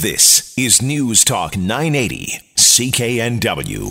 This 0.00 0.54
is 0.56 0.80
News 0.80 1.26
Talk 1.26 1.58
980, 1.58 2.40
CKNW. 2.56 3.90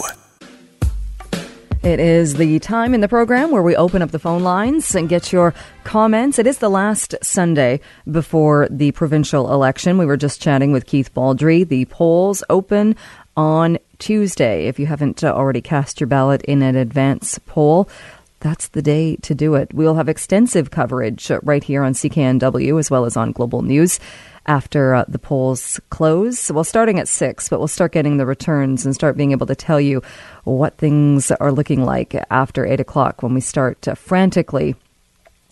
It 1.83 1.99
is 1.99 2.33
the 2.33 2.57
time 2.57 2.95
in 2.95 3.01
the 3.01 3.07
program 3.07 3.51
where 3.51 3.61
we 3.61 3.75
open 3.75 4.01
up 4.01 4.09
the 4.09 4.17
phone 4.17 4.41
lines 4.41 4.95
and 4.95 5.07
get 5.07 5.31
your 5.31 5.53
comments. 5.83 6.39
It 6.39 6.47
is 6.47 6.57
the 6.57 6.69
last 6.69 7.13
Sunday 7.21 7.79
before 8.09 8.67
the 8.71 8.91
provincial 8.93 9.53
election. 9.53 9.99
We 9.99 10.07
were 10.07 10.17
just 10.17 10.41
chatting 10.41 10.71
with 10.71 10.87
Keith 10.87 11.13
Baldrey. 11.13 11.67
The 11.67 11.85
polls 11.85 12.43
open 12.49 12.95
on 13.37 13.77
Tuesday. 13.99 14.65
If 14.65 14.79
you 14.79 14.87
haven't 14.87 15.23
uh, 15.23 15.31
already 15.31 15.61
cast 15.61 15.99
your 15.99 16.07
ballot 16.07 16.41
in 16.41 16.63
an 16.63 16.75
advance 16.75 17.37
poll, 17.45 17.87
that's 18.39 18.69
the 18.69 18.81
day 18.81 19.15
to 19.17 19.35
do 19.35 19.55
it. 19.55 19.73
We'll 19.73 19.95
have 19.95 20.09
extensive 20.09 20.71
coverage 20.71 21.29
uh, 21.29 21.39
right 21.43 21.63
here 21.63 21.83
on 21.83 21.93
CKNW 21.93 22.79
as 22.79 22.89
well 22.89 23.05
as 23.05 23.17
on 23.17 23.31
Global 23.31 23.61
News 23.61 23.99
after 24.45 24.95
uh, 24.95 25.05
the 25.07 25.19
polls 25.19 25.79
close. 25.89 26.51
Well, 26.51 26.63
starting 26.63 26.99
at 26.99 27.07
six, 27.07 27.49
but 27.49 27.59
we'll 27.59 27.67
start 27.67 27.91
getting 27.91 28.17
the 28.17 28.25
returns 28.25 28.85
and 28.85 28.95
start 28.95 29.17
being 29.17 29.31
able 29.31 29.47
to 29.47 29.55
tell 29.55 29.79
you 29.79 30.01
what 30.43 30.77
things 30.77 31.31
are 31.31 31.51
looking 31.51 31.83
like 31.83 32.15
after 32.31 32.65
eight 32.65 32.79
o'clock 32.79 33.21
when 33.21 33.33
we 33.33 33.41
start 33.41 33.87
uh, 33.87 33.95
frantically 33.95 34.75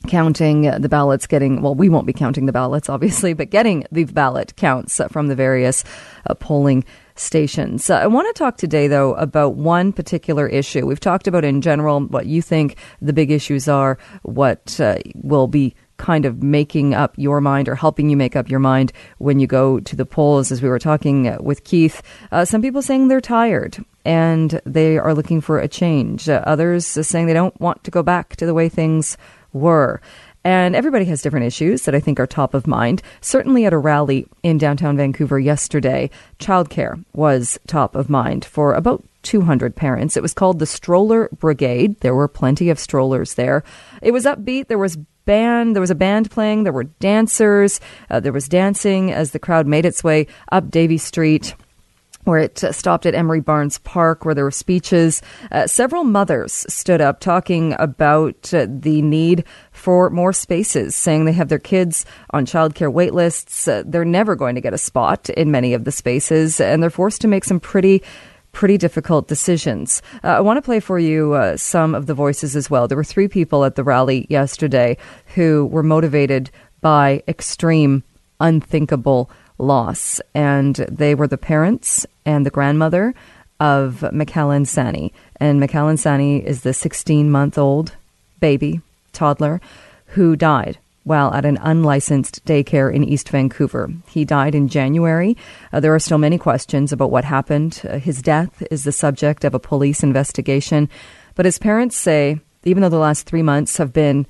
counting 0.08 0.62
the 0.62 0.90
ballots, 0.90 1.28
getting, 1.28 1.62
well, 1.62 1.76
we 1.76 1.90
won't 1.90 2.08
be 2.08 2.14
counting 2.14 2.46
the 2.46 2.52
ballots, 2.52 2.90
obviously, 2.90 3.34
but 3.34 3.50
getting 3.50 3.86
the 3.92 4.06
ballot 4.06 4.56
counts 4.56 5.02
from 5.10 5.28
the 5.28 5.36
various 5.36 5.84
uh, 6.28 6.34
polling 6.36 6.86
stations. 7.20 7.90
Uh, 7.90 7.96
I 7.96 8.08
want 8.08 8.28
to 8.28 8.38
talk 8.38 8.58
today, 8.58 8.88
though, 8.88 9.14
about 9.16 9.56
one 9.56 9.94
particular 9.94 10.48
issue. 10.48 10.86
We've 10.86 11.00
talked 11.00 11.28
about 11.28 11.44
in 11.44 11.62
general 11.62 12.02
what 12.02 12.26
you 12.26 12.42
think 12.42 12.78
the 13.02 13.14
big 13.14 13.32
issues 13.32 13.68
are, 13.68 13.98
what 14.24 14.80
uh, 14.80 14.98
will 15.16 15.48
be 15.48 15.76
kind 15.98 16.26
of 16.26 16.44
making 16.44 16.94
up 16.94 17.14
your 17.18 17.42
mind 17.42 17.68
or 17.68 17.76
helping 17.76 18.10
you 18.10 18.16
make 18.16 18.36
up 18.36 18.50
your 18.50 18.60
mind 18.60 18.94
when 19.18 19.40
you 19.40 19.48
go 19.48 19.80
to 19.80 19.96
the 19.96 20.06
polls. 20.06 20.52
As 20.52 20.62
we 20.62 20.70
were 20.70 20.80
talking 20.80 21.36
with 21.40 21.64
Keith, 21.64 22.02
uh, 22.32 22.46
some 22.46 22.62
people 22.62 22.82
saying 22.82 23.08
they're 23.08 23.22
tired 23.22 23.84
and 24.06 24.62
they 24.66 24.98
are 24.98 25.14
looking 25.14 25.42
for 25.42 25.60
a 25.60 25.68
change. 25.68 26.30
Uh, 26.30 26.44
others 26.46 26.86
saying 26.86 27.26
they 27.26 27.34
don't 27.34 27.60
want 27.60 27.84
to 27.84 27.92
go 27.92 28.04
back 28.04 28.36
to 28.38 28.46
the 28.46 28.54
way 28.54 28.70
things 28.70 29.18
were. 29.54 30.02
And 30.44 30.76
everybody 30.76 31.06
has 31.06 31.22
different 31.22 31.46
issues 31.46 31.84
that 31.84 31.96
I 31.96 32.00
think 32.00 32.20
are 32.20 32.28
top 32.28 32.54
of 32.54 32.68
mind. 32.68 33.02
Certainly 33.22 33.66
at 33.66 33.74
a 33.74 33.78
rally 33.78 34.28
in 34.44 34.58
downtown 34.58 34.96
Vancouver 34.96 35.40
yesterday, 35.40 36.10
childcare 36.40 37.04
was 37.14 37.60
top 37.68 37.96
of 37.96 38.10
mind 38.10 38.46
for 38.46 38.74
about 38.74 39.04
200 39.24 39.76
parents. 39.76 40.16
It 40.16 40.24
was 40.24 40.34
called 40.34 40.60
the 40.60 40.66
Stroller 40.66 41.30
Brigade. 41.38 42.00
There 42.00 42.16
were 42.16 42.30
plenty 42.30 42.70
of 42.70 42.80
strollers 42.80 43.34
there. 43.34 43.64
It 44.02 44.12
was 44.12 44.24
upbeat. 44.24 44.68
There 44.68 44.78
was 44.78 44.98
band. 45.26 45.76
There 45.76 45.82
was 45.82 45.92
a 45.92 45.96
band 45.96 46.32
playing. 46.32 46.64
There 46.64 46.74
were 46.74 46.86
dancers. 46.86 47.82
Uh, 48.10 48.20
there 48.20 48.32
was 48.32 48.48
dancing 48.48 49.12
as 49.12 49.32
the 49.32 49.40
crowd 49.40 49.68
made 49.68 49.86
its 49.86 50.04
way 50.04 50.28
up 50.52 50.72
Davie 50.72 50.98
Street 50.98 51.56
where 52.28 52.40
it 52.40 52.60
stopped 52.76 53.06
at 53.06 53.16
Emery 53.16 53.40
Barnes 53.40 53.80
Park, 53.80 54.26
where 54.26 54.36
there 54.36 54.44
were 54.44 54.52
speeches. 54.52 55.22
Uh, 55.52 55.66
several 55.66 56.04
mothers 56.04 56.66
stood 56.68 57.00
up 57.00 57.22
talking 57.22 57.74
about 57.80 58.54
uh, 58.54 58.68
the 58.70 59.02
need 59.02 59.46
for 59.72 60.10
more 60.10 60.34
spaces, 60.34 60.96
saying 60.96 61.24
they 61.24 61.32
have 61.32 61.48
their 61.48 61.58
kids 61.58 62.06
on 62.32 62.46
childcare 62.46 62.92
wait 62.92 63.14
lists. 63.14 63.68
Uh, 63.68 63.84
they're 63.86 64.06
never 64.06 64.36
going 64.36 64.56
to 64.56 64.62
get 64.62 64.74
a 64.74 64.78
spot 64.78 65.30
in 65.32 65.52
many 65.52 65.74
of 65.74 65.86
the 65.86 65.92
spaces, 65.92 66.60
and 66.60 66.84
they're 66.84 66.90
forced 66.90 67.22
to 67.22 67.28
make 67.28 67.46
some 67.46 67.60
pretty 67.60 68.04
pretty 68.52 68.78
difficult 68.78 69.28
decisions. 69.28 70.02
Uh, 70.24 70.30
I 70.30 70.40
want 70.42 70.58
to 70.58 70.64
play 70.64 70.80
for 70.80 70.98
you 70.98 71.34
uh, 71.34 71.56
some 71.58 71.94
of 71.94 72.08
the 72.08 72.16
voices 72.16 72.56
as 72.56 72.72
well. 72.72 72.88
There 72.88 72.98
were 72.98 73.04
three 73.04 73.28
people 73.28 73.64
at 73.64 73.76
the 73.76 73.84
rally 73.84 74.26
yesterday 74.30 74.98
who 75.36 75.68
were 75.68 75.84
motivated 75.84 76.50
by 76.82 77.22
extreme, 77.28 78.04
unthinkable 78.40 79.30
loss, 79.58 80.22
and 80.34 80.76
they 80.76 81.16
were 81.16 81.28
the 81.28 81.38
parents 81.38 82.06
and 82.26 82.46
the 82.46 82.52
grandmother 82.52 83.14
of 83.60 84.12
Macallan 84.12 84.64
Saini. 84.64 85.12
And 85.38 85.60
Macallan 85.60 85.98
Saini 85.98 86.44
is 86.44 86.62
the 86.62 86.74
16 86.74 87.30
month 87.30 87.58
old 87.58 87.96
baby, 88.40 88.82
toddler, 89.14 89.62
who 90.08 90.36
died 90.36 90.78
while 91.08 91.34
at 91.34 91.46
an 91.46 91.58
unlicensed 91.62 92.44
daycare 92.44 92.94
in 92.94 93.02
East 93.02 93.30
Vancouver. 93.30 93.90
He 94.10 94.26
died 94.26 94.54
in 94.54 94.68
January. 94.68 95.38
Uh, 95.72 95.80
there 95.80 95.96
are 95.96 96.00
still 96.00 96.18
many 96.18 96.38
questions 96.38 96.92
about 96.92 97.12
what 97.12 97.24
happened. 97.24 97.82
Uh, 97.88 97.98
his 97.98 98.22
death 98.22 98.62
is 98.70 98.84
the 98.84 98.92
subject 98.92 99.46
of 99.46 99.56
a 99.56 99.60
police 99.60 100.04
investigation. 100.04 100.90
But 101.36 101.46
his 101.46 101.60
parents 101.60 101.96
say, 101.96 102.42
even 102.66 102.82
though 102.82 102.90
the 102.90 102.98
last 102.98 103.26
three 103.26 103.42
months 103.42 103.78
have 103.78 103.94
been 103.94 104.28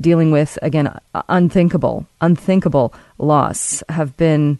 dealing 0.00 0.30
with, 0.30 0.58
again, 0.62 0.98
unthinkable, 1.28 2.06
unthinkable 2.22 2.94
loss, 3.18 3.82
have 3.90 4.16
been 4.16 4.58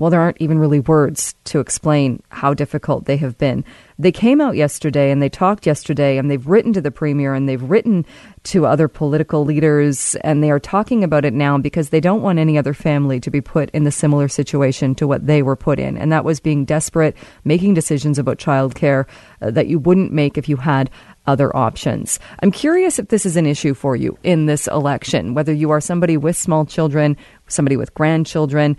well, 0.00 0.08
there 0.08 0.20
aren't 0.20 0.40
even 0.40 0.58
really 0.58 0.80
words 0.80 1.34
to 1.44 1.60
explain 1.60 2.22
how 2.30 2.54
difficult 2.54 3.04
they 3.04 3.18
have 3.18 3.36
been. 3.36 3.64
They 3.98 4.10
came 4.10 4.40
out 4.40 4.56
yesterday 4.56 5.10
and 5.10 5.20
they 5.20 5.28
talked 5.28 5.66
yesterday 5.66 6.16
and 6.16 6.30
they've 6.30 6.46
written 6.46 6.72
to 6.72 6.80
the 6.80 6.90
premier 6.90 7.34
and 7.34 7.46
they've 7.46 7.62
written 7.62 8.06
to 8.44 8.64
other 8.64 8.88
political 8.88 9.44
leaders 9.44 10.16
and 10.24 10.42
they 10.42 10.50
are 10.50 10.58
talking 10.58 11.04
about 11.04 11.26
it 11.26 11.34
now 11.34 11.58
because 11.58 11.90
they 11.90 12.00
don't 12.00 12.22
want 12.22 12.38
any 12.38 12.56
other 12.56 12.72
family 12.72 13.20
to 13.20 13.30
be 13.30 13.42
put 13.42 13.68
in 13.70 13.84
the 13.84 13.90
similar 13.90 14.26
situation 14.26 14.94
to 14.94 15.06
what 15.06 15.26
they 15.26 15.42
were 15.42 15.54
put 15.54 15.78
in. 15.78 15.98
And 15.98 16.10
that 16.12 16.24
was 16.24 16.40
being 16.40 16.64
desperate, 16.64 17.14
making 17.44 17.74
decisions 17.74 18.18
about 18.18 18.38
childcare 18.38 19.06
uh, 19.42 19.50
that 19.50 19.66
you 19.66 19.78
wouldn't 19.78 20.12
make 20.12 20.38
if 20.38 20.48
you 20.48 20.56
had 20.56 20.88
other 21.26 21.54
options. 21.54 22.18
I'm 22.42 22.50
curious 22.50 22.98
if 22.98 23.08
this 23.08 23.26
is 23.26 23.36
an 23.36 23.46
issue 23.46 23.74
for 23.74 23.94
you 23.94 24.18
in 24.22 24.46
this 24.46 24.66
election, 24.66 25.34
whether 25.34 25.52
you 25.52 25.70
are 25.70 25.80
somebody 25.80 26.16
with 26.16 26.36
small 26.36 26.64
children, 26.64 27.16
somebody 27.46 27.76
with 27.76 27.94
grandchildren. 27.94 28.76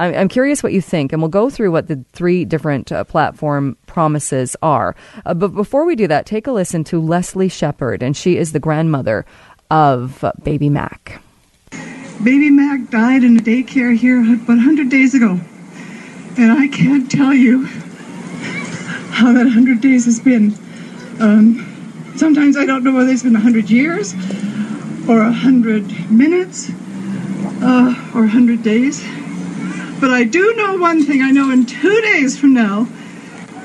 I'm 0.00 0.28
curious 0.28 0.62
what 0.62 0.72
you 0.72 0.80
think, 0.80 1.12
and 1.12 1.20
we'll 1.20 1.28
go 1.28 1.50
through 1.50 1.72
what 1.72 1.88
the 1.88 2.02
three 2.12 2.46
different 2.46 2.90
uh, 2.90 3.04
platform 3.04 3.76
promises 3.86 4.56
are. 4.62 4.96
Uh, 5.26 5.34
but 5.34 5.48
before 5.48 5.84
we 5.84 5.94
do 5.94 6.06
that, 6.08 6.24
take 6.24 6.46
a 6.46 6.52
listen 6.52 6.84
to 6.84 7.00
Leslie 7.00 7.50
Sheppard, 7.50 8.02
and 8.02 8.16
she 8.16 8.38
is 8.38 8.52
the 8.52 8.60
grandmother 8.60 9.26
of 9.70 10.24
uh, 10.24 10.32
baby 10.42 10.70
Mac. 10.70 11.20
Baby 12.24 12.50
Mac 12.50 12.90
died 12.90 13.24
in 13.24 13.36
a 13.36 13.40
daycare 13.40 13.96
here 13.96 14.20
about 14.20 14.48
100 14.48 14.88
days 14.88 15.14
ago. 15.14 15.38
And 16.38 16.52
I 16.52 16.68
can't 16.68 17.10
tell 17.10 17.34
you 17.34 17.64
how 19.10 19.32
that 19.32 19.44
100 19.44 19.80
days 19.80 20.06
has 20.06 20.20
been. 20.20 20.54
Um, 21.20 22.14
sometimes 22.16 22.56
I 22.56 22.64
don't 22.64 22.84
know 22.84 22.94
whether 22.94 23.10
it's 23.10 23.22
been 23.22 23.34
100 23.34 23.68
years 23.68 24.14
or 25.08 25.18
100 25.18 26.10
minutes 26.10 26.70
uh, 27.62 28.12
or 28.14 28.20
100 28.22 28.62
days. 28.62 29.04
But 30.00 30.12
I 30.12 30.24
do 30.24 30.54
know 30.56 30.78
one 30.78 31.04
thing. 31.04 31.20
I 31.20 31.30
know 31.30 31.50
in 31.50 31.66
two 31.66 32.00
days 32.00 32.38
from 32.38 32.54
now, 32.54 32.88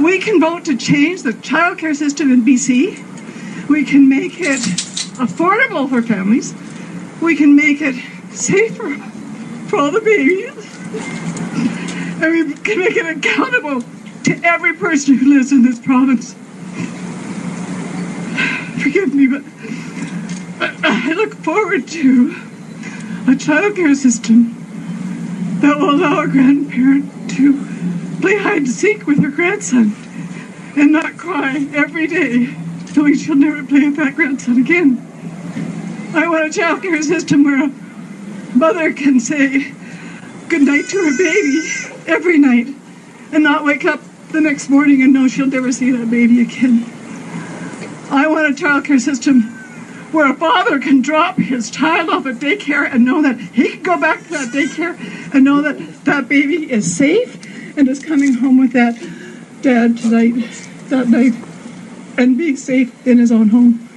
we 0.01 0.19
can 0.19 0.41
vote 0.41 0.65
to 0.65 0.75
change 0.75 1.23
the 1.23 1.31
childcare 1.31 1.95
system 1.95 2.29
in 2.29 2.41
BC. 2.41 3.69
We 3.69 3.85
can 3.85 4.09
make 4.09 4.41
it 4.41 4.59
affordable 5.17 5.89
for 5.89 6.01
families. 6.01 6.53
We 7.21 7.37
can 7.37 7.55
make 7.55 7.79
it 7.81 7.95
safer 8.33 8.97
for 9.69 9.79
all 9.79 9.91
the 9.91 10.01
babies. 10.01 10.51
And 12.21 12.31
we 12.31 12.53
can 12.55 12.79
make 12.79 12.97
it 12.97 13.17
accountable 13.17 13.81
to 14.25 14.41
every 14.43 14.73
person 14.73 15.15
who 15.15 15.37
lives 15.37 15.53
in 15.53 15.63
this 15.63 15.79
province. 15.79 16.33
Forgive 18.83 19.15
me, 19.15 19.27
but 19.27 19.43
I 20.83 21.13
look 21.13 21.33
forward 21.35 21.87
to 21.87 22.31
a 23.27 23.35
childcare 23.35 23.95
system 23.95 24.64
that 25.61 25.77
will 25.79 25.91
allow 25.95 26.21
a 26.23 26.27
grandparent 26.27 27.31
to 27.31 27.53
play 28.21 28.37
hide 28.37 28.57
and 28.59 28.69
seek 28.69 29.07
with 29.07 29.21
her 29.23 29.29
grandson 29.31 29.93
and 30.75 30.91
not 30.93 31.17
cry 31.17 31.67
every 31.73 32.07
day 32.07 32.55
knowing 32.95 33.15
she'll 33.15 33.35
never 33.35 33.63
play 33.63 33.85
with 33.87 33.97
that 33.97 34.15
grandson 34.15 34.59
again. 34.59 35.01
I 36.13 36.27
want 36.27 36.47
a 36.47 36.51
child 36.51 36.81
care 36.83 37.01
system 37.03 37.43
where 37.43 37.65
a 37.65 37.71
mother 38.55 38.93
can 38.93 39.19
say 39.19 39.73
goodnight 40.49 40.85
to 40.89 40.97
her 41.05 41.17
baby 41.17 41.61
every 42.07 42.39
night 42.39 42.67
and 43.31 43.43
not 43.43 43.65
wake 43.65 43.85
up 43.85 44.01
the 44.31 44.41
next 44.41 44.69
morning 44.69 45.01
and 45.03 45.13
know 45.13 45.27
she'll 45.27 45.47
never 45.47 45.71
see 45.71 45.91
that 45.91 46.09
baby 46.11 46.41
again. 46.41 46.85
I 48.11 48.27
want 48.27 48.53
a 48.53 48.55
child 48.55 48.85
care 48.85 48.99
system 48.99 49.54
where 50.15 50.31
a 50.31 50.35
father 50.35 50.79
can 50.79 51.01
drop 51.01 51.37
his 51.37 51.69
child 51.69 52.09
off 52.09 52.25
at 52.25 52.35
daycare 52.35 52.89
and 52.89 53.03
know 53.03 53.21
that 53.21 53.37
he 53.37 53.71
can 53.71 53.83
go 53.83 53.99
back 53.99 54.23
to 54.23 54.29
that 54.29 54.47
daycare 54.47 54.97
and 55.33 55.43
know 55.43 55.61
that 55.61 55.77
that 56.05 56.29
baby 56.29 56.71
is 56.71 56.95
safe 56.95 57.35
and 57.77 57.89
is 57.89 58.01
coming 58.01 58.33
home 58.35 58.57
with 58.57 58.71
that 58.71 58.95
dad 59.61 59.97
tonight, 59.97 60.33
that 60.87 61.09
night, 61.09 61.33
and 62.17 62.37
be 62.37 62.55
safe 62.55 63.05
in 63.05 63.17
his 63.17 63.29
own 63.29 63.49
home. 63.49 63.89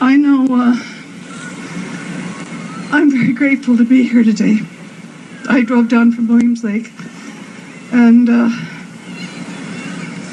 I 0.00 0.16
know 0.16 0.46
uh, 0.50 0.74
I'm 2.90 3.08
very 3.08 3.32
grateful 3.32 3.76
to 3.76 3.84
be 3.84 4.08
here 4.08 4.24
today. 4.24 4.58
I 5.48 5.62
drove 5.62 5.88
down 5.88 6.10
from 6.10 6.26
Williams 6.26 6.64
Lake, 6.64 6.90
and 7.92 8.28
uh, 8.28 8.50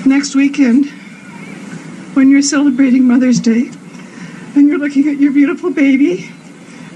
next 0.07 0.33
weekend, 0.33 0.87
when 2.15 2.31
you're 2.31 2.41
celebrating 2.41 3.07
Mother's 3.07 3.39
Day, 3.39 3.69
and 4.55 4.67
you're 4.67 4.77
looking 4.77 5.07
at 5.07 5.17
your 5.17 5.31
beautiful 5.31 5.71
baby 5.71 6.29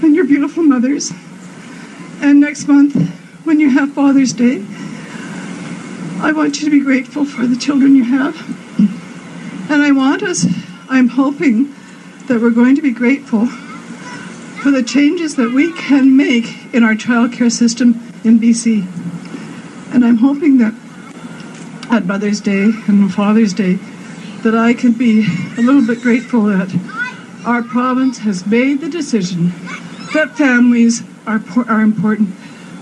and 0.01 0.15
your 0.15 0.25
beautiful 0.25 0.63
mothers. 0.63 1.11
And 2.21 2.39
next 2.39 2.67
month, 2.67 2.95
when 3.45 3.59
you 3.59 3.69
have 3.69 3.93
Father's 3.93 4.33
Day, 4.33 4.65
I 6.19 6.31
want 6.31 6.59
you 6.59 6.65
to 6.65 6.71
be 6.71 6.79
grateful 6.79 7.25
for 7.25 7.45
the 7.45 7.55
children 7.55 7.95
you 7.95 8.05
have. 8.05 8.35
And 9.69 9.81
I 9.81 9.91
want 9.91 10.23
us, 10.23 10.45
I'm 10.89 11.09
hoping 11.09 11.73
that 12.27 12.39
we're 12.41 12.51
going 12.51 12.75
to 12.75 12.81
be 12.81 12.91
grateful 12.91 13.47
for 13.47 14.71
the 14.71 14.83
changes 14.83 15.35
that 15.35 15.51
we 15.51 15.73
can 15.73 16.15
make 16.15 16.73
in 16.73 16.83
our 16.83 16.93
childcare 16.93 17.51
system 17.51 17.91
in 18.23 18.39
BC. 18.39 18.85
And 19.93 20.05
I'm 20.05 20.17
hoping 20.17 20.57
that 20.59 20.73
at 21.91 22.05
Mother's 22.05 22.39
Day 22.39 22.71
and 22.87 23.13
Father's 23.13 23.53
Day, 23.53 23.75
that 24.43 24.55
I 24.55 24.73
can 24.73 24.93
be 24.93 25.25
a 25.57 25.61
little 25.61 25.85
bit 25.85 26.01
grateful 26.01 26.43
that 26.43 26.69
our 27.45 27.63
province 27.63 28.19
has 28.19 28.45
made 28.45 28.81
the 28.81 28.89
decision 28.89 29.51
that 30.13 30.31
families 30.37 31.03
are, 31.25 31.41
are 31.67 31.81
important, 31.81 32.29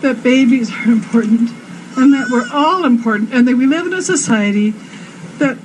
that 0.02 0.24
babies 0.24 0.72
are 0.72 0.92
important, 0.92 1.50
and 1.98 2.14
that 2.14 2.30
we're 2.32 2.50
all 2.54 2.86
important, 2.86 3.34
and 3.34 3.48
that 3.48 3.56
we 3.56 3.66
live 3.66 3.86
in 3.86 3.94
a 3.94 4.02
society 4.02 4.72
that 5.40 5.58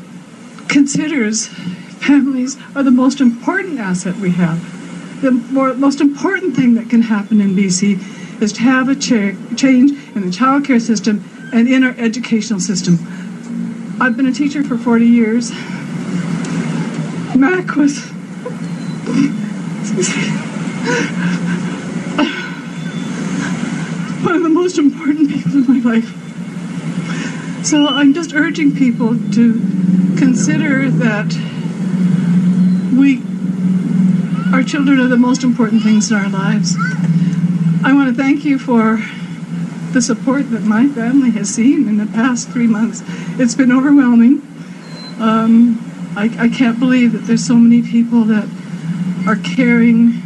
considers 0.68 1.46
families 1.46 2.56
are 2.74 2.82
the 2.82 2.90
most 2.90 3.20
important 3.20 3.78
asset 3.78 4.16
we 4.16 4.30
have. 4.30 4.60
The 5.22 5.30
more, 5.30 5.74
most 5.74 6.00
important 6.00 6.54
thing 6.54 6.74
that 6.74 6.90
can 6.90 7.02
happen 7.02 7.40
in 7.40 7.54
BC 7.54 8.42
is 8.42 8.52
to 8.52 8.60
have 8.60 8.88
a 8.88 8.94
cha- 8.94 9.36
change 9.56 9.92
in 10.14 10.22
the 10.22 10.30
childcare 10.30 10.80
system 10.80 11.24
and 11.52 11.68
in 11.68 11.84
our 11.84 11.94
educational 11.98 12.60
system. 12.60 12.98
I've 14.00 14.16
been 14.16 14.26
a 14.26 14.32
teacher 14.32 14.62
for 14.62 14.76
40 14.76 15.06
years. 15.06 15.50
Mac 17.34 17.76
was 17.76 18.12
one 19.06 19.14
of 24.34 24.42
the 24.42 24.48
most 24.48 24.78
important 24.78 25.30
people 25.30 25.52
in 25.52 25.84
my 25.84 25.92
life. 25.92 26.12
So 27.64 27.86
I'm 27.86 28.14
just 28.14 28.34
urging 28.34 28.74
people 28.74 29.10
to 29.10 29.52
consider 30.18 30.90
that 30.90 31.32
we, 32.98 33.22
our 34.52 34.64
children 34.64 34.98
are 34.98 35.06
the 35.06 35.16
most 35.16 35.44
important 35.44 35.82
things 35.82 36.10
in 36.10 36.16
our 36.16 36.28
lives. 36.28 36.74
I 37.84 37.92
want 37.92 38.08
to 38.08 38.14
thank 38.20 38.44
you 38.44 38.58
for 38.58 39.00
the 39.92 40.02
support 40.02 40.50
that 40.50 40.62
my 40.62 40.88
family 40.88 41.30
has 41.30 41.48
seen 41.48 41.88
in 41.88 41.98
the 41.98 42.06
past 42.06 42.48
three 42.48 42.66
months. 42.66 43.04
It's 43.38 43.54
been 43.54 43.70
overwhelming. 43.70 44.42
Um, 45.20 45.78
I, 46.16 46.24
I 46.38 46.48
can't 46.48 46.80
believe 46.80 47.12
that 47.12 47.18
there's 47.18 47.46
so 47.46 47.54
many 47.54 47.82
people 47.82 48.24
that 48.24 48.48
are 49.26 49.36
caring 49.36 50.22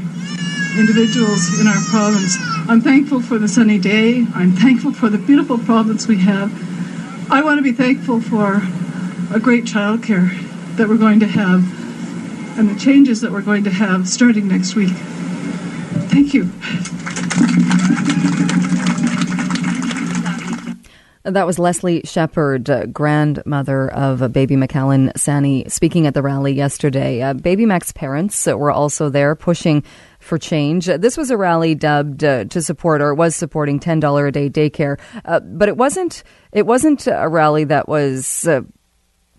individuals 0.79 1.59
in 1.59 1.67
our 1.67 1.81
province. 1.89 2.37
I'm 2.69 2.81
thankful 2.81 3.21
for 3.21 3.39
the 3.39 3.49
sunny 3.49 3.79
day. 3.79 4.27
I'm 4.35 4.53
thankful 4.53 4.93
for 4.93 5.09
the 5.09 5.19
beautiful 5.19 5.59
province 5.59 6.07
we 6.07 6.19
have. 6.19 6.53
I 7.31 7.43
want 7.43 7.59
to 7.59 7.63
be 7.63 7.73
thankful 7.73 8.21
for 8.21 8.61
a 9.35 9.41
great 9.41 9.65
childcare 9.65 10.31
that 10.77 10.89
we're 10.89 10.99
going 10.99 11.21
to 11.21 11.27
have 11.27 11.65
and 12.59 12.69
the 12.69 12.79
changes 12.79 13.21
that 13.23 13.33
we're 13.33 13.43
going 13.43 13.65
to 13.65 13.71
have 13.71 14.09
starting 14.09 14.49
next 14.49 14.75
week. 14.75 14.93
Thank 16.11 16.35
you. 16.35 16.51
That 21.25 21.47
was 21.47 21.59
Leslie 21.59 22.01
Sheppard, 22.05 22.71
uh, 22.71 22.87
grandmother 22.87 23.93
of 23.93 24.23
uh, 24.23 24.29
baby 24.29 24.57
Macallan 24.57 25.13
Saini, 25.17 25.71
speaking 25.71 26.07
at 26.07 26.15
the 26.15 26.23
rally 26.23 26.55
yesterday. 26.55 27.21
Uh, 27.21 27.35
baby 27.35 27.67
Mac's 27.67 27.93
parents 27.93 28.47
were 28.47 28.71
also 28.71 29.11
there 29.11 29.35
pushing 29.35 29.85
for 30.19 30.39
change. 30.39 30.89
Uh, 30.89 30.97
this 30.97 31.19
was 31.19 31.31
a 31.31 31.37
rally 31.37 31.75
dubbed 31.75 32.25
uh, 32.25 32.47
to 32.47 32.63
support, 32.63 33.03
or 33.03 33.13
was 33.13 33.37
supporting, 33.37 33.79
ten 33.79 34.01
dollar 34.01 34.29
a 34.29 34.33
day 34.33 34.49
daycare, 34.49 34.99
uh, 35.27 35.41
but 35.41 35.69
it 35.69 35.77
wasn't. 35.77 36.23
It 36.53 36.65
wasn't 36.65 37.07
a 37.07 37.29
rally 37.29 37.65
that 37.65 37.87
was 37.87 38.49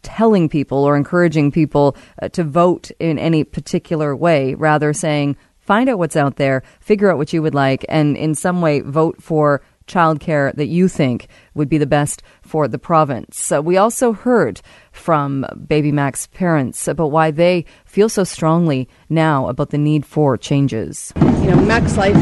telling 0.04 0.50
people 0.50 0.84
or 0.84 0.96
encouraging 0.96 1.52
people 1.52 1.98
to 2.32 2.44
vote 2.44 2.92
in 3.00 3.18
any 3.18 3.44
particular 3.44 4.16
way. 4.16 4.54
Rather, 4.54 4.94
saying 4.94 5.36
find 5.58 5.90
out 5.90 5.98
what's 5.98 6.16
out 6.16 6.36
there, 6.36 6.62
figure 6.80 7.12
out 7.12 7.18
what 7.18 7.34
you 7.34 7.42
would 7.42 7.56
like, 7.56 7.84
and 7.90 8.16
in 8.18 8.36
some 8.36 8.62
way 8.62 8.82
vote 8.82 9.20
for 9.20 9.64
childcare 9.92 10.54
that 10.56 10.68
you 10.68 10.88
think 10.88 11.28
would 11.54 11.70
be 11.70 11.78
the 11.78 11.86
best 11.86 12.24
for 12.42 12.68
the 12.68 12.80
province. 12.80 13.52
Uh, 13.52 13.62
we 13.62 13.78
also 13.78 14.14
heard 14.14 14.62
from 14.92 15.46
Baby 15.68 15.92
Mac's 15.92 16.28
parents 16.28 16.88
about 16.88 17.12
why 17.12 17.32
they 17.32 17.66
feel 17.86 18.10
so 18.10 18.24
strongly 18.24 18.88
now 19.10 19.48
about 19.48 19.70
the 19.70 19.78
need 19.78 20.06
for 20.06 20.38
changes. 20.38 21.12
You 21.16 21.52
know, 21.52 21.56
Mac's 21.58 21.98
life 21.98 22.16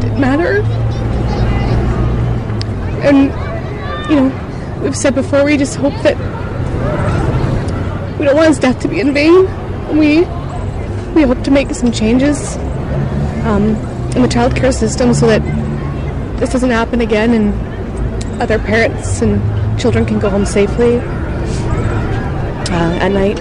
didn't 0.00 0.20
matter. 0.20 0.62
And, 3.02 3.30
you 4.10 4.16
know, 4.16 4.80
we've 4.82 4.96
said 4.96 5.14
before, 5.14 5.44
we 5.44 5.56
just 5.56 5.76
hope 5.76 5.94
that 6.02 6.16
we 8.18 8.24
don't 8.24 8.36
want 8.36 8.48
his 8.48 8.58
death 8.58 8.80
to 8.80 8.88
be 8.88 9.00
in 9.00 9.12
vain. 9.12 9.44
We, 9.96 10.20
we 11.14 11.22
hope 11.22 11.42
to 11.44 11.50
make 11.50 11.70
some 11.70 11.92
changes 11.92 12.56
um, 13.44 13.76
in 14.16 14.22
the 14.22 14.28
childcare 14.28 14.72
system 14.72 15.12
so 15.12 15.26
that 15.26 15.42
this 16.38 16.50
doesn't 16.50 16.70
happen 16.70 17.00
again 17.00 17.34
and 17.34 18.42
other 18.42 18.58
parents 18.58 19.22
and 19.22 19.40
children 19.78 20.04
can 20.04 20.18
go 20.18 20.28
home 20.28 20.44
safely 20.44 20.98
uh, 22.74 22.98
at 23.00 23.12
night. 23.12 23.38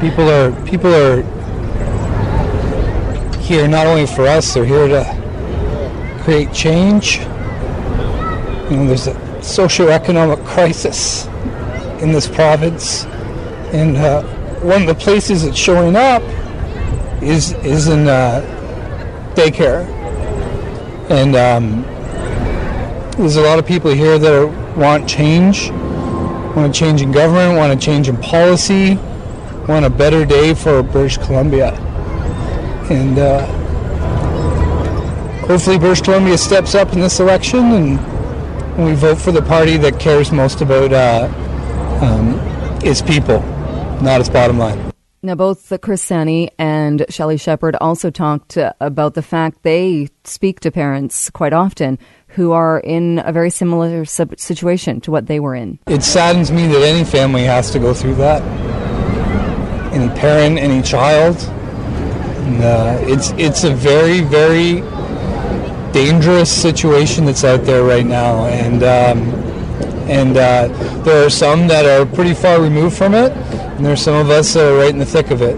People 0.00 0.28
are 0.28 0.52
people 0.64 0.94
are 0.94 1.22
here 3.40 3.66
not 3.66 3.86
only 3.86 4.06
for 4.06 4.26
us; 4.26 4.54
they're 4.54 4.64
here 4.64 4.88
to 4.88 6.20
create 6.22 6.52
change. 6.52 7.18
You 8.70 8.76
know, 8.76 8.86
there's 8.86 9.06
a 9.06 9.42
socio-economic 9.42 10.44
crisis 10.44 11.26
in 12.00 12.12
this 12.12 12.28
province, 12.28 13.04
and 13.72 13.96
uh, 13.96 14.22
one 14.60 14.82
of 14.82 14.88
the 14.88 14.94
places 14.94 15.44
it's 15.44 15.56
showing 15.58 15.96
up 15.96 16.22
is 17.22 17.52
is 17.64 17.88
in 17.88 18.08
uh, 18.08 18.57
daycare. 19.38 19.86
And 21.10 21.36
um, 21.36 21.82
there's 23.12 23.36
a 23.36 23.40
lot 23.40 23.58
of 23.58 23.66
people 23.66 23.90
here 23.92 24.18
that 24.18 24.32
are, 24.32 24.46
want 24.76 25.08
change, 25.08 25.70
want 25.70 26.68
a 26.68 26.72
change 26.72 27.02
in 27.02 27.12
government, 27.12 27.56
want 27.56 27.72
a 27.72 27.76
change 27.76 28.08
in 28.08 28.16
policy, 28.16 28.96
want 29.68 29.84
a 29.84 29.90
better 29.90 30.24
day 30.24 30.54
for 30.54 30.82
British 30.82 31.18
Columbia. 31.18 31.72
And 32.90 33.18
uh, 33.18 33.46
hopefully 35.46 35.78
British 35.78 36.02
Columbia 36.02 36.36
steps 36.36 36.74
up 36.74 36.92
in 36.92 37.00
this 37.00 37.20
election 37.20 37.60
and, 37.72 38.18
we 38.78 38.94
vote 38.94 39.18
for 39.18 39.32
the 39.32 39.42
party 39.42 39.76
that 39.76 39.98
cares 39.98 40.30
most 40.30 40.60
about 40.60 40.92
uh, 40.92 41.28
um, 42.00 42.38
its 42.80 43.02
people, 43.02 43.40
not 44.00 44.20
its 44.20 44.28
bottom 44.28 44.56
line. 44.56 44.87
Now, 45.28 45.34
both 45.34 45.78
Chris 45.82 46.02
Saini 46.08 46.48
and 46.58 47.04
Shelley 47.10 47.36
Sheppard 47.36 47.76
also 47.82 48.08
talked 48.10 48.56
about 48.80 49.12
the 49.12 49.20
fact 49.20 49.62
they 49.62 50.08
speak 50.24 50.60
to 50.60 50.70
parents 50.70 51.28
quite 51.28 51.52
often 51.52 51.98
who 52.28 52.52
are 52.52 52.80
in 52.80 53.20
a 53.22 53.30
very 53.30 53.50
similar 53.50 54.06
situation 54.06 55.02
to 55.02 55.10
what 55.10 55.26
they 55.26 55.38
were 55.38 55.54
in. 55.54 55.80
It 55.86 56.02
saddens 56.02 56.50
me 56.50 56.66
that 56.68 56.82
any 56.82 57.04
family 57.04 57.42
has 57.42 57.70
to 57.72 57.78
go 57.78 57.92
through 57.92 58.14
that. 58.14 58.40
Any 59.92 60.08
parent, 60.18 60.58
any 60.58 60.80
child. 60.80 61.36
And, 61.36 62.64
uh, 62.64 62.98
it's 63.02 63.32
it's 63.32 63.64
a 63.64 63.74
very 63.74 64.22
very 64.22 64.80
dangerous 65.92 66.50
situation 66.50 67.26
that's 67.26 67.44
out 67.44 67.64
there 67.64 67.82
right 67.82 68.06
now, 68.06 68.46
and 68.46 68.82
um, 68.82 69.37
and 70.08 70.36
uh, 70.36 70.68
there 71.02 71.26
are 71.26 71.30
some 71.30 71.68
that 71.68 71.84
are 71.84 72.06
pretty 72.06 72.34
far 72.34 72.60
removed 72.60 72.96
from 72.96 73.14
it, 73.14 73.32
and 73.32 73.84
there's 73.84 74.02
some 74.02 74.14
of 74.14 74.30
us 74.30 74.54
that 74.54 74.72
are 74.72 74.76
right 74.76 74.90
in 74.90 74.98
the 74.98 75.06
thick 75.06 75.30
of 75.30 75.42
it. 75.42 75.56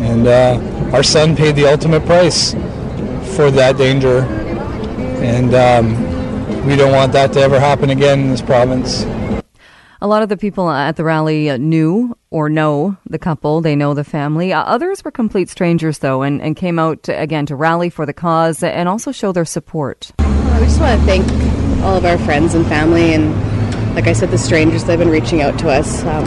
And 0.00 0.26
uh, 0.26 0.92
our 0.92 1.02
son 1.02 1.36
paid 1.36 1.56
the 1.56 1.66
ultimate 1.66 2.04
price 2.04 2.52
for 3.34 3.50
that 3.50 3.76
danger, 3.76 4.20
and 5.22 5.54
um, 5.54 6.66
we 6.66 6.76
don't 6.76 6.92
want 6.92 7.12
that 7.12 7.32
to 7.34 7.40
ever 7.40 7.58
happen 7.58 7.90
again 7.90 8.20
in 8.20 8.30
this 8.30 8.42
province. 8.42 9.04
A 10.02 10.06
lot 10.06 10.22
of 10.22 10.30
the 10.30 10.38
people 10.38 10.70
at 10.70 10.96
the 10.96 11.04
rally 11.04 11.56
knew 11.58 12.16
or 12.30 12.48
know 12.48 12.96
the 13.04 13.18
couple. 13.18 13.60
They 13.60 13.76
know 13.76 13.92
the 13.92 14.04
family. 14.04 14.50
Uh, 14.50 14.62
others 14.62 15.04
were 15.04 15.10
complete 15.10 15.50
strangers, 15.50 15.98
though, 15.98 16.22
and, 16.22 16.40
and 16.40 16.56
came 16.56 16.78
out, 16.78 17.06
again, 17.08 17.44
to 17.46 17.56
rally 17.56 17.90
for 17.90 18.06
the 18.06 18.14
cause 18.14 18.62
and 18.62 18.88
also 18.88 19.12
show 19.12 19.32
their 19.32 19.44
support. 19.44 20.10
We 20.18 20.66
just 20.66 20.80
want 20.80 20.98
to 20.98 21.06
thank 21.06 21.59
all 21.82 21.96
of 21.96 22.04
our 22.04 22.18
friends 22.18 22.54
and 22.54 22.66
family, 22.66 23.14
and 23.14 23.34
like 23.94 24.06
I 24.06 24.12
said, 24.12 24.30
the 24.30 24.38
strangers 24.38 24.84
that 24.84 24.92
have 24.92 24.98
been 24.98 25.08
reaching 25.08 25.40
out 25.40 25.58
to 25.60 25.68
us. 25.68 26.04
Um, 26.04 26.26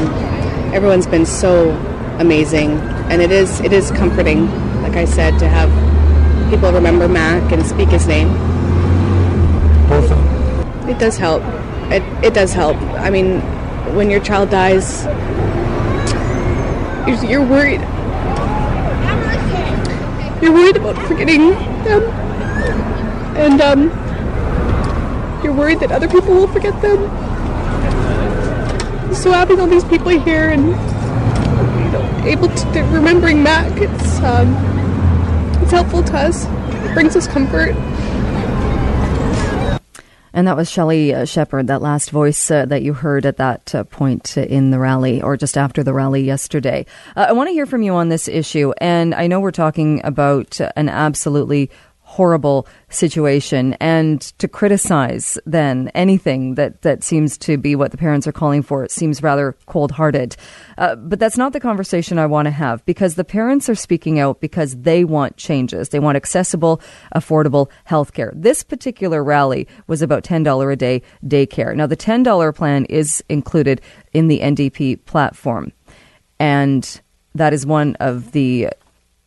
everyone's 0.74 1.08
been 1.08 1.26
so 1.26 1.72
amazing, 2.20 2.72
and 3.12 3.22
it 3.22 3.32
is 3.32 3.60
it 3.62 3.74
is 3.74 3.92
comforting, 3.92 4.48
like 4.82 4.96
I 4.96 5.06
said, 5.06 5.38
to 5.40 5.48
have 5.48 5.70
people 6.50 6.72
remember 6.72 7.08
Mac 7.08 7.52
and 7.52 7.66
speak 7.66 7.90
his 7.90 8.08
name. 8.08 8.30
Both 9.88 10.12
of. 10.12 10.90
It 10.90 11.00
does 11.00 11.18
help. 11.18 11.44
It 11.92 12.04
it 12.24 12.34
does 12.34 12.54
help. 12.54 12.78
I 12.98 13.10
mean, 13.10 13.42
when 13.96 14.10
your 14.10 14.20
child 14.22 14.50
dies, 14.50 15.06
you're, 17.08 17.32
you're 17.32 17.46
worried. 17.46 17.82
you're 20.42 20.52
worried 20.52 20.78
about 20.78 20.98
forgetting 21.08 21.52
them, 21.86 22.04
and 23.38 23.62
um, 23.62 24.03
you're 25.54 25.60
worried 25.60 25.80
that 25.80 25.92
other 25.92 26.08
people 26.08 26.34
will 26.34 26.48
forget 26.48 26.80
them. 26.82 27.00
So 29.14 29.32
having 29.32 29.60
all 29.60 29.68
these 29.68 29.84
people 29.84 30.10
here 30.10 30.50
and 30.50 30.74
able 32.26 32.48
to 32.48 32.82
remembering 32.92 33.44
Mac, 33.44 33.72
it's 33.80 34.20
um, 34.22 34.56
it's 35.62 35.72
helpful 35.72 36.04
to 36.04 36.18
us. 36.18 36.46
It 36.46 36.94
brings 36.94 37.16
us 37.16 37.28
comfort. 37.28 37.76
And 40.36 40.48
that 40.48 40.58
was 40.58 40.72
Shelley 40.72 41.14
uh, 41.14 41.26
Sheppard, 41.26 41.68
that 41.68 41.84
last 41.84 42.10
voice 42.10 42.50
uh, 42.50 42.66
that 42.66 42.82
you 42.82 42.94
heard 42.94 43.24
at 43.28 43.38
that 43.38 43.76
uh, 43.76 43.84
point 43.84 44.36
in 44.36 44.72
the 44.72 44.80
rally 44.80 45.22
or 45.22 45.38
just 45.38 45.60
after 45.60 45.84
the 45.84 45.94
rally 45.94 46.24
yesterday. 46.24 46.88
Uh, 47.16 47.28
I 47.30 47.34
want 47.34 47.50
to 47.50 47.54
hear 47.54 47.68
from 47.68 47.84
you 47.84 47.94
on 47.94 48.10
this 48.10 48.28
issue. 48.28 48.74
And 48.80 49.14
I 49.14 49.28
know 49.28 49.40
we're 49.40 49.52
talking 49.52 50.02
about 50.04 50.60
an 50.76 50.90
absolutely 50.90 51.70
horrible 52.13 52.67
situation 52.89 53.74
and 53.79 54.22
to 54.38 54.48
criticize 54.48 55.39
then 55.48 55.89
anything 55.96 56.53
that, 56.55 56.84
that 56.84 57.03
seems 57.03 57.39
to 57.39 57.58
be 57.58 57.75
what 57.75 57.89
the 57.89 57.98
parents 57.98 58.27
are 58.27 58.32
calling 58.32 58.62
for 58.62 58.84
it 58.84 58.91
seems 58.91 59.24
rather 59.24 59.58
cold 59.65 59.91
hearted. 59.91 60.36
Uh, 60.77 60.96
but 60.96 61.20
that's 61.20 61.38
not 61.38 61.53
the 61.53 61.60
conversation 61.60 62.20
I 62.20 62.27
want 62.27 62.46
to 62.46 62.51
have 62.51 62.86
because 62.86 63.15
the 63.15 63.24
parents 63.24 63.67
are 63.67 63.75
speaking 63.75 64.20
out 64.20 64.41
because 64.41 64.75
they 64.77 65.03
want 65.03 65.38
changes. 65.38 65.89
They 65.89 66.00
want 66.00 66.15
accessible, 66.15 66.82
affordable 67.15 67.72
health 67.86 68.13
care. 68.13 68.32
This 68.36 68.62
particular 68.62 69.24
rally 69.24 69.67
was 69.88 70.03
about 70.03 70.24
$10 70.24 70.72
a 70.72 70.75
day 70.75 71.01
daycare. 71.25 71.75
Now, 71.75 71.88
the 71.88 71.98
$10 71.98 72.55
plan 72.55 72.86
is 72.86 73.24
included 73.27 73.82
in 74.13 74.27
the 74.27 74.39
NDP 74.39 75.03
platform. 75.05 75.72
And 76.39 77.01
that 77.34 77.53
is 77.53 77.65
one 77.65 77.96
of 77.96 78.34
the 78.34 78.70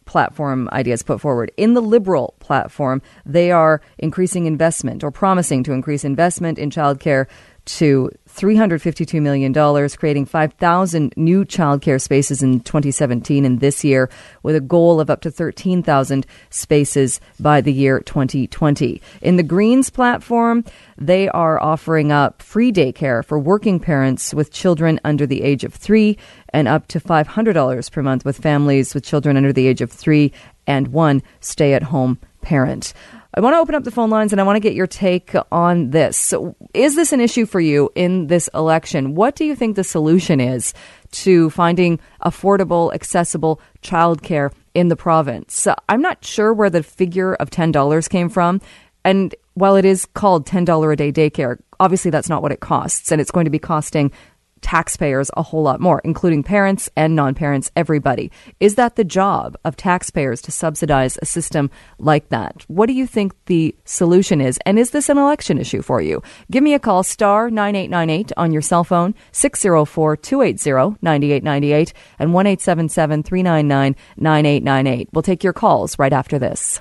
platform 0.07 0.69
ideas 0.73 1.03
put 1.03 1.21
forward. 1.21 1.53
In 1.57 1.75
the 1.75 1.83
Liberal 1.83 2.35
platform, 2.41 3.03
they 3.27 3.51
are 3.51 3.81
increasing 3.99 4.47
investment 4.47 5.05
or 5.05 5.11
promising 5.11 5.63
to 5.65 5.73
increase 5.73 6.05
investment 6.05 6.59
in 6.59 6.71
childcare 6.71 7.27
to 7.67 8.11
$352 8.29 9.21
million, 9.21 9.53
creating 9.97 10.25
5,000 10.25 11.13
new 11.17 11.45
childcare 11.45 12.01
spaces 12.01 12.43
in 12.43 12.61
2017 12.61 13.45
and 13.45 13.61
this 13.61 13.83
year, 13.83 14.09
with 14.43 14.55
a 14.55 14.61
goal 14.61 15.01
of 15.01 15.11
up 15.11 15.21
to 15.23 15.31
13,000 15.31 16.27
spaces 16.51 17.21
by 17.41 17.61
the 17.61 17.73
year 17.73 18.01
2020. 18.01 19.03
In 19.21 19.37
the 19.37 19.43
Greens 19.43 19.91
platform, 19.91 20.65
they 20.97 21.29
are 21.29 21.61
offering 21.61 22.13
up 22.13 22.41
free 22.41 22.73
daycare 22.73 23.25
for 23.25 23.39
working 23.39 23.81
parents 23.81 24.33
with 24.33 24.53
children 24.53 25.01
under 25.05 25.27
the 25.27 25.43
age 25.43 25.65
of 25.65 25.75
three 25.75 26.17
and 26.57 26.67
up 26.69 26.89
to 26.89 26.99
$500 26.99 27.93
per 27.93 28.03
month 28.03 28.25
with 28.25 28.39
families 28.39 28.95
with 28.95 29.05
children 29.05 29.37
under 29.37 29.53
the 29.53 29.67
age 29.67 29.83
of 29.83 29.93
three 29.93 30.33
and 30.67 30.89
one 30.89 31.23
stay 31.41 31.75
at 31.75 31.83
home 31.83 32.19
parent. 32.41 32.95
I 33.35 33.41
want 33.41 33.53
to 33.53 33.59
open 33.59 33.75
up 33.75 33.85
the 33.85 33.91
phone 33.91 34.09
lines 34.09 34.33
and 34.33 34.41
I 34.41 34.45
want 34.45 34.57
to 34.57 34.61
get 34.61 34.75
your 34.75 34.87
take 34.87 35.35
on 35.53 35.91
this. 35.91 36.17
So, 36.17 36.57
is 36.73 36.97
this 36.97 37.13
an 37.13 37.21
issue 37.21 37.45
for 37.45 37.61
you 37.61 37.91
in 37.95 38.29
this 38.29 38.49
election? 38.55 39.15
What 39.15 39.37
do 39.37 39.45
you 39.45 39.55
think 39.55 39.77
the 39.77 39.85
solution 39.85 40.41
is 40.41 40.73
to 41.11 41.51
finding 41.51 42.01
affordable, 42.25 42.95
accessible 42.95 43.61
childcare 43.83 44.51
in 44.73 44.89
the 44.89 44.97
province? 44.97 45.69
I'm 45.91 46.01
not 46.01 46.25
sure 46.25 46.55
where 46.55 46.71
the 46.71 46.83
figure 46.83 47.35
of 47.35 47.51
$10 47.51 48.09
came 48.09 48.31
from. 48.31 48.63
And 49.05 49.35
while 49.53 49.77
it 49.77 49.85
is 49.85 50.07
called 50.07 50.47
$10 50.47 50.93
a 50.93 50.97
day 50.97 51.13
daycare, 51.13 51.59
obviously 51.79 52.11
that's 52.11 52.31
not 52.31 52.41
what 52.41 52.53
it 52.53 52.61
costs. 52.61 53.13
And 53.13 53.21
it's 53.21 53.31
going 53.31 53.45
to 53.45 53.51
be 53.51 53.59
costing 53.59 54.11
taxpayers 54.61 55.31
a 55.37 55.43
whole 55.43 55.63
lot 55.63 55.81
more, 55.81 56.01
including 56.05 56.43
parents 56.43 56.89
and 56.97 57.15
non 57.15 57.35
parents, 57.35 57.71
everybody. 57.77 58.31
Is 58.61 58.75
that 58.77 58.97
the 58.97 59.05
job 59.05 59.57
of 59.65 59.77
taxpayers 59.77 60.43
to 60.43 60.51
subsidize 60.51 61.19
a 61.23 61.27
system 61.27 61.71
like 61.99 62.29
that? 62.31 62.65
What 62.69 62.87
do 62.87 62.93
you 62.93 63.07
think 63.07 63.33
the 63.47 63.75
solution 63.85 64.41
is? 64.41 64.59
And 64.67 64.79
is 64.79 64.91
this 64.91 65.09
an 65.09 65.19
election 65.19 65.59
issue 65.59 65.83
for 65.83 66.01
you? 66.01 66.23
Give 66.51 66.63
me 66.63 66.75
a 66.75 66.79
call, 66.79 67.03
star 67.03 67.51
9898 67.51 68.33
on 68.37 68.53
your 68.53 68.63
cell 68.63 68.85
phone, 68.85 69.15
604 69.33 70.17
280 70.17 70.99
9898 71.03 71.93
and 72.19 72.33
1 72.33 72.57
399 72.57 73.97
9898. 74.17 75.09
We'll 75.13 75.23
take 75.23 75.45
your 75.45 75.53
calls 75.53 75.99
right 75.99 76.13
after 76.13 76.39
this. 76.39 76.81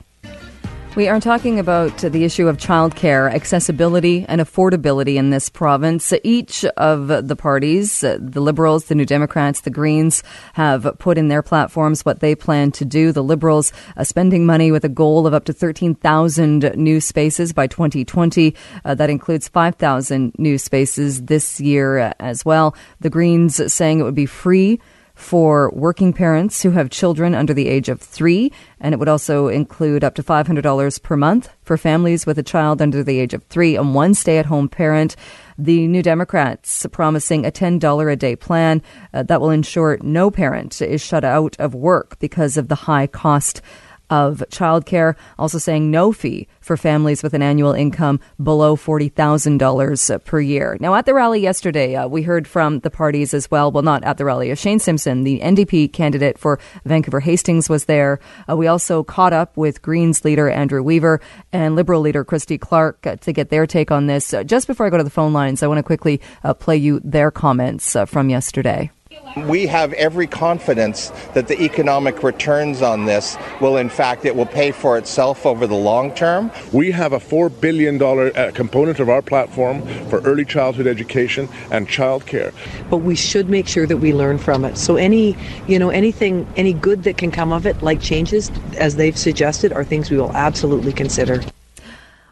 We 0.95 1.09
are 1.09 1.19
talking 1.19 1.59
about 1.59 1.97
the 1.97 2.23
issue 2.23 2.47
of 2.47 2.55
childcare, 2.55 3.29
accessibility, 3.29 4.25
and 4.29 4.39
affordability 4.39 5.15
in 5.15 5.29
this 5.29 5.49
province. 5.49 6.13
Each 6.23 6.63
of 6.63 7.07
the 7.27 7.35
parties, 7.35 7.99
the 7.99 8.39
Liberals, 8.39 8.85
the 8.85 8.95
New 8.95 9.05
Democrats, 9.05 9.59
the 9.59 9.69
Greens, 9.69 10.23
have 10.53 10.89
put 10.97 11.17
in 11.17 11.27
their 11.27 11.43
platforms 11.43 12.05
what 12.05 12.21
they 12.21 12.33
plan 12.33 12.71
to 12.71 12.85
do. 12.85 13.11
The 13.11 13.25
Liberals 13.25 13.73
uh, 13.97 14.05
spending 14.05 14.45
money 14.45 14.71
with 14.71 14.85
a 14.85 14.89
goal 14.89 15.27
of 15.27 15.33
up 15.33 15.43
to 15.45 15.53
13,000 15.53 16.75
new 16.75 17.01
spaces 17.01 17.51
by 17.51 17.67
2020. 17.67 18.55
Uh, 18.85 18.95
that 18.95 19.09
includes 19.09 19.49
5,000 19.49 20.31
new 20.37 20.57
spaces 20.57 21.23
this 21.23 21.59
year 21.59 22.13
as 22.21 22.45
well. 22.45 22.73
The 23.01 23.09
Greens 23.09 23.59
saying 23.73 23.99
it 23.99 24.03
would 24.03 24.15
be 24.15 24.27
free 24.27 24.79
for 25.15 25.71
working 25.71 26.11
parents 26.11 26.61
who 26.61 26.71
have 26.71 26.89
children 26.89 27.33
under 27.33 27.53
the 27.53 27.67
age 27.67 27.87
of 27.87 28.01
three, 28.01 28.51
and 28.79 28.93
it 28.93 28.99
would 28.99 29.07
also 29.07 29.47
include 29.47 30.03
up 30.03 30.13
to 30.15 30.23
$500 30.23 31.01
per 31.01 31.17
month 31.17 31.49
for 31.63 31.77
families 31.77 32.25
with 32.25 32.37
a 32.37 32.43
child 32.43 32.81
under 32.81 33.01
the 33.01 33.19
age 33.19 33.33
of 33.33 33.43
three 33.45 33.75
and 33.75 33.95
one 33.95 34.13
stay 34.13 34.37
at 34.37 34.45
home 34.45 34.67
parent. 34.67 35.15
The 35.57 35.87
New 35.87 36.03
Democrats 36.03 36.85
promising 36.91 37.45
a 37.45 37.51
$10 37.51 38.11
a 38.11 38.15
day 38.17 38.35
plan 38.35 38.81
uh, 39.13 39.23
that 39.23 39.39
will 39.39 39.51
ensure 39.51 39.97
no 40.01 40.29
parent 40.29 40.81
is 40.81 41.01
shut 41.01 41.23
out 41.23 41.55
of 41.59 41.73
work 41.73 42.19
because 42.19 42.57
of 42.57 42.67
the 42.67 42.75
high 42.75 43.07
cost 43.07 43.61
of 44.09 44.43
childcare, 44.49 45.15
also 45.37 45.57
saying 45.57 45.91
no 45.91 46.11
fee 46.11 46.47
for 46.61 46.77
families 46.77 47.23
with 47.23 47.33
an 47.33 47.41
annual 47.41 47.73
income 47.73 48.19
below 48.41 48.75
$40,000 48.75 50.25
per 50.25 50.39
year. 50.39 50.77
Now, 50.79 50.95
at 50.95 51.05
the 51.05 51.13
rally 51.13 51.39
yesterday, 51.39 51.95
uh, 51.95 52.07
we 52.07 52.23
heard 52.23 52.47
from 52.47 52.79
the 52.79 52.89
parties 52.89 53.33
as 53.33 53.49
well. 53.49 53.71
Well, 53.71 53.83
not 53.83 54.03
at 54.03 54.17
the 54.17 54.25
rally. 54.25 54.51
Uh, 54.51 54.55
Shane 54.55 54.79
Simpson, 54.79 55.23
the 55.23 55.39
NDP 55.39 55.91
candidate 55.91 56.37
for 56.37 56.59
Vancouver 56.85 57.19
Hastings, 57.19 57.69
was 57.69 57.85
there. 57.85 58.19
Uh, 58.49 58.55
we 58.55 58.67
also 58.67 59.03
caught 59.03 59.33
up 59.33 59.55
with 59.57 59.81
Greens 59.81 60.25
leader 60.25 60.49
Andrew 60.49 60.83
Weaver 60.83 61.21
and 61.51 61.75
Liberal 61.75 62.01
leader 62.01 62.23
Christy 62.23 62.57
Clark 62.57 63.05
uh, 63.05 63.15
to 63.17 63.33
get 63.33 63.49
their 63.49 63.67
take 63.67 63.91
on 63.91 64.07
this. 64.07 64.33
Uh, 64.33 64.43
just 64.43 64.67
before 64.67 64.85
I 64.85 64.89
go 64.89 64.97
to 64.97 65.03
the 65.03 65.09
phone 65.09 65.33
lines, 65.33 65.63
I 65.63 65.67
want 65.67 65.79
to 65.79 65.83
quickly 65.83 66.21
uh, 66.43 66.53
play 66.53 66.77
you 66.77 67.01
their 67.03 67.31
comments 67.31 67.95
from 68.07 68.29
yesterday. 68.29 68.91
We 69.35 69.67
have 69.67 69.91
every 69.93 70.27
confidence 70.27 71.09
that 71.33 71.49
the 71.49 71.61
economic 71.61 72.23
returns 72.23 72.81
on 72.81 73.05
this 73.05 73.37
will, 73.59 73.75
in 73.75 73.89
fact, 73.89 74.23
it 74.23 74.33
will 74.35 74.45
pay 74.45 74.71
for 74.71 74.97
itself 74.97 75.45
over 75.45 75.67
the 75.67 75.75
long 75.75 76.13
term. 76.13 76.51
We 76.71 76.91
have 76.91 77.11
a 77.11 77.19
$4 77.19 77.59
billion 77.59 78.01
uh, 78.01 78.51
component 78.53 78.99
of 78.99 79.09
our 79.09 79.21
platform 79.21 79.85
for 80.09 80.21
early 80.21 80.45
childhood 80.45 80.87
education 80.87 81.49
and 81.69 81.87
childcare. 81.87 82.53
But 82.89 82.97
we 82.97 83.15
should 83.15 83.49
make 83.49 83.67
sure 83.67 83.85
that 83.85 83.97
we 83.97 84.13
learn 84.13 84.37
from 84.37 84.63
it. 84.63 84.77
So 84.77 84.95
any, 84.95 85.35
you 85.67 85.79
know, 85.79 85.89
anything, 85.89 86.47
any 86.55 86.71
good 86.71 87.03
that 87.03 87.17
can 87.17 87.31
come 87.31 87.51
of 87.51 87.65
it, 87.65 87.81
like 87.83 87.99
changes, 87.99 88.51
as 88.77 88.95
they've 88.95 89.17
suggested, 89.17 89.73
are 89.73 89.83
things 89.83 90.09
we 90.09 90.17
will 90.17 90.31
absolutely 90.33 90.93
consider. 90.93 91.43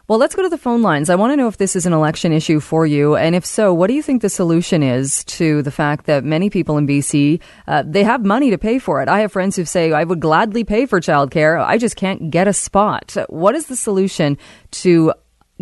Well, 0.06 0.18
let's 0.18 0.34
go 0.34 0.42
to 0.42 0.50
the 0.50 0.58
phone 0.58 0.82
lines. 0.82 1.08
I 1.08 1.14
want 1.14 1.32
to 1.32 1.36
know 1.36 1.48
if 1.48 1.56
this 1.56 1.74
is 1.74 1.86
an 1.86 1.94
election 1.94 2.30
issue 2.30 2.60
for 2.60 2.84
you, 2.84 3.16
and 3.16 3.34
if 3.34 3.46
so, 3.46 3.72
what 3.72 3.86
do 3.86 3.94
you 3.94 4.02
think 4.02 4.20
the 4.20 4.28
solution 4.28 4.82
is 4.82 5.24
to 5.24 5.62
the 5.62 5.70
fact 5.70 6.04
that 6.04 6.24
many 6.24 6.50
people 6.50 6.76
in 6.76 6.86
BC 6.86 7.40
uh, 7.66 7.84
they 7.86 8.04
have 8.04 8.22
money 8.22 8.50
to 8.50 8.58
pay 8.58 8.78
for 8.78 9.00
it? 9.00 9.08
I 9.08 9.20
have 9.20 9.32
friends 9.32 9.56
who 9.56 9.64
say 9.64 9.92
I 9.92 10.04
would 10.04 10.20
gladly 10.20 10.62
pay 10.62 10.84
for 10.84 11.00
childcare, 11.00 11.58
I 11.58 11.78
just 11.78 11.96
can't 11.96 12.30
get 12.30 12.46
a 12.46 12.52
spot. 12.52 13.16
What 13.30 13.54
is 13.54 13.68
the 13.68 13.76
solution 13.76 14.36
to 14.72 15.14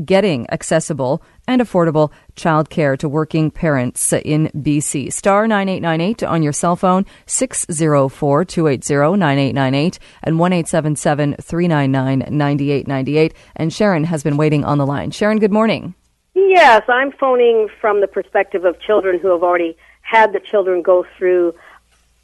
getting 0.05 0.51
accessible 0.51 1.23
and 1.47 1.61
affordable 1.61 2.11
childcare 2.37 2.97
to 2.99 3.09
working 3.09 3.51
parents 3.51 4.13
in 4.13 4.51
BC. 4.55 5.13
Star 5.13 5.47
9898 5.47 6.23
on 6.23 6.43
your 6.43 6.53
cell 6.53 6.77
phone, 6.77 7.05
604 7.27 8.45
280 8.45 9.19
9898 9.19 9.99
and 10.23 10.39
1 10.39 10.63
399 10.63 12.19
9898. 12.37 13.35
And 13.57 13.73
Sharon 13.73 14.05
has 14.05 14.23
been 14.23 14.37
waiting 14.37 14.65
on 14.65 14.79
the 14.79 14.87
line. 14.87 15.11
Sharon, 15.11 15.39
good 15.39 15.53
morning. 15.53 15.95
Yes, 16.35 16.83
I'm 16.89 17.13
phoning 17.13 17.69
from 17.81 18.01
the 18.01 18.07
perspective 18.07 18.65
of 18.65 18.81
children 18.81 19.19
who 19.19 19.29
have 19.29 19.43
already 19.43 19.77
had 20.01 20.33
the 20.33 20.41
children 20.41 20.83
go 20.83 21.05
through 21.17 21.55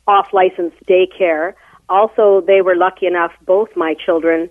off 0.07 0.33
license 0.33 0.75
daycare. 0.89 1.55
Also, 1.89 2.43
they 2.47 2.61
were 2.63 2.77
lucky 2.77 3.07
enough, 3.07 3.33
both 3.45 3.69
my 3.77 3.95
children, 3.95 4.51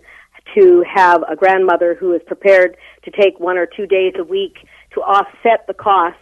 to 0.56 0.84
have 0.92 1.24
a 1.28 1.36
grandmother 1.36 1.96
who 1.96 2.14
is 2.14 2.22
prepared 2.26 2.78
to 3.08 3.22
take 3.22 3.40
one 3.40 3.58
or 3.58 3.66
two 3.66 3.88
days 3.88 4.14
a 4.20 4.24
week 4.24 4.68
to 4.94 5.02
offset 5.02 5.66
the 5.68 5.74
cost 5.74 6.18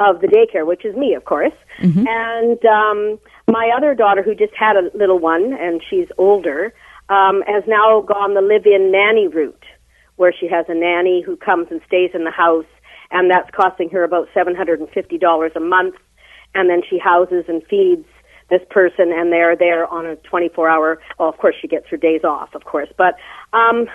of 0.00 0.20
the 0.20 0.26
daycare, 0.26 0.66
which 0.66 0.84
is 0.84 0.96
me, 0.96 1.14
of 1.14 1.24
course. 1.24 1.52
Mm-hmm. 1.78 2.04
And 2.08 2.64
um, 2.64 3.18
my 3.46 3.70
other 3.76 3.94
daughter, 3.94 4.22
who 4.22 4.34
just 4.34 4.54
had 4.58 4.76
a 4.76 4.90
little 4.96 5.18
one, 5.18 5.52
and 5.52 5.80
she's 5.88 6.08
older, 6.18 6.74
um, 7.08 7.42
has 7.46 7.62
now 7.68 8.00
gone 8.00 8.34
the 8.34 8.40
live-in 8.40 8.90
nanny 8.90 9.28
route, 9.28 9.64
where 10.16 10.32
she 10.32 10.48
has 10.48 10.66
a 10.68 10.74
nanny 10.74 11.22
who 11.22 11.36
comes 11.36 11.68
and 11.70 11.80
stays 11.86 12.10
in 12.14 12.24
the 12.24 12.30
house, 12.32 12.66
and 13.12 13.30
that's 13.30 13.50
costing 13.50 13.88
her 13.90 14.02
about 14.02 14.28
seven 14.34 14.56
hundred 14.56 14.80
and 14.80 14.88
fifty 14.90 15.18
dollars 15.18 15.52
a 15.54 15.60
month. 15.60 15.94
And 16.56 16.68
then 16.70 16.82
she 16.88 16.98
houses 16.98 17.44
and 17.48 17.62
feeds 17.68 18.06
this 18.50 18.60
person 18.70 19.10
and 19.12 19.32
they're 19.32 19.56
there 19.56 19.86
on 19.86 20.06
a 20.06 20.16
24 20.16 20.68
hour, 20.68 21.00
well, 21.18 21.28
of 21.28 21.38
course 21.38 21.56
she 21.60 21.66
gets 21.66 21.88
her 21.88 21.96
days 21.96 22.22
off, 22.24 22.54
of 22.54 22.64
course, 22.64 22.90
but, 22.96 23.16
um, 23.52 23.86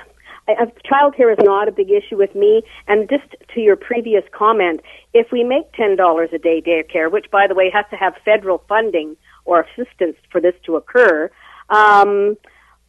child 0.85 1.15
care 1.15 1.31
is 1.31 1.37
not 1.41 1.67
a 1.67 1.71
big 1.71 1.89
issue 1.89 2.17
with 2.17 2.35
me. 2.35 2.63
And 2.87 3.09
just 3.09 3.35
to 3.53 3.59
your 3.59 3.75
previous 3.75 4.23
comment, 4.31 4.81
if 5.13 5.31
we 5.31 5.43
make 5.43 5.71
$10 5.73 6.33
a 6.33 6.37
day 6.37 6.61
daycare, 6.61 7.11
which 7.11 7.29
by 7.31 7.47
the 7.47 7.55
way 7.55 7.69
has 7.73 7.85
to 7.91 7.95
have 7.95 8.13
federal 8.23 8.63
funding 8.67 9.17
or 9.45 9.61
assistance 9.61 10.17
for 10.31 10.39
this 10.41 10.55
to 10.65 10.75
occur, 10.75 11.31
um, 11.69 12.37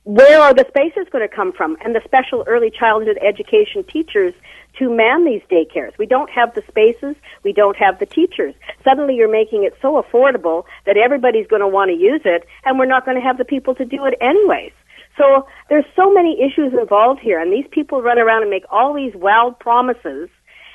where 0.05 0.41
are 0.41 0.55
the 0.55 0.65
spaces 0.69 1.07
going 1.13 1.27
to 1.29 1.35
come 1.35 1.53
from? 1.53 1.77
And 1.85 1.95
the 1.95 2.01
special 2.05 2.43
early 2.47 2.71
childhood 2.71 3.19
education 3.23 3.85
teachers 3.85 4.33
to 4.79 4.89
man 4.89 5.25
these 5.25 5.43
daycares. 5.51 5.97
We 5.99 6.07
don't 6.07 6.31
have 6.31 6.55
the 6.55 6.63
spaces. 6.69 7.17
We 7.45 7.53
don't 7.53 7.77
have 7.77 7.99
the 7.99 8.07
teachers. 8.07 8.55
Suddenly 8.83 9.15
you're 9.15 9.31
making 9.31 9.65
it 9.65 9.75
so 9.83 10.03
affordable 10.03 10.65
that 10.87 10.97
everybody's 10.97 11.47
going 11.47 11.61
to 11.61 11.69
want 11.69 11.91
to 11.91 11.97
use 11.97 12.23
it 12.25 12.47
and 12.65 12.79
we're 12.79 12.87
not 12.87 13.05
going 13.05 13.17
to 13.17 13.23
have 13.23 13.37
the 13.37 13.45
people 13.45 13.75
to 13.75 13.85
do 13.85 14.05
it 14.07 14.15
anyways. 14.21 14.73
So 15.17 15.47
there's 15.69 15.85
so 15.97 16.13
many 16.13 16.41
issues 16.43 16.73
involved 16.73 17.21
here 17.21 17.41
and 17.41 17.53
these 17.53 17.67
people 17.71 18.03
run 18.03 18.19
around 18.19 18.43
and 18.43 18.51
make 18.51 18.65
all 18.71 18.95
these 18.95 19.15
wild 19.15 19.59
promises 19.59 20.29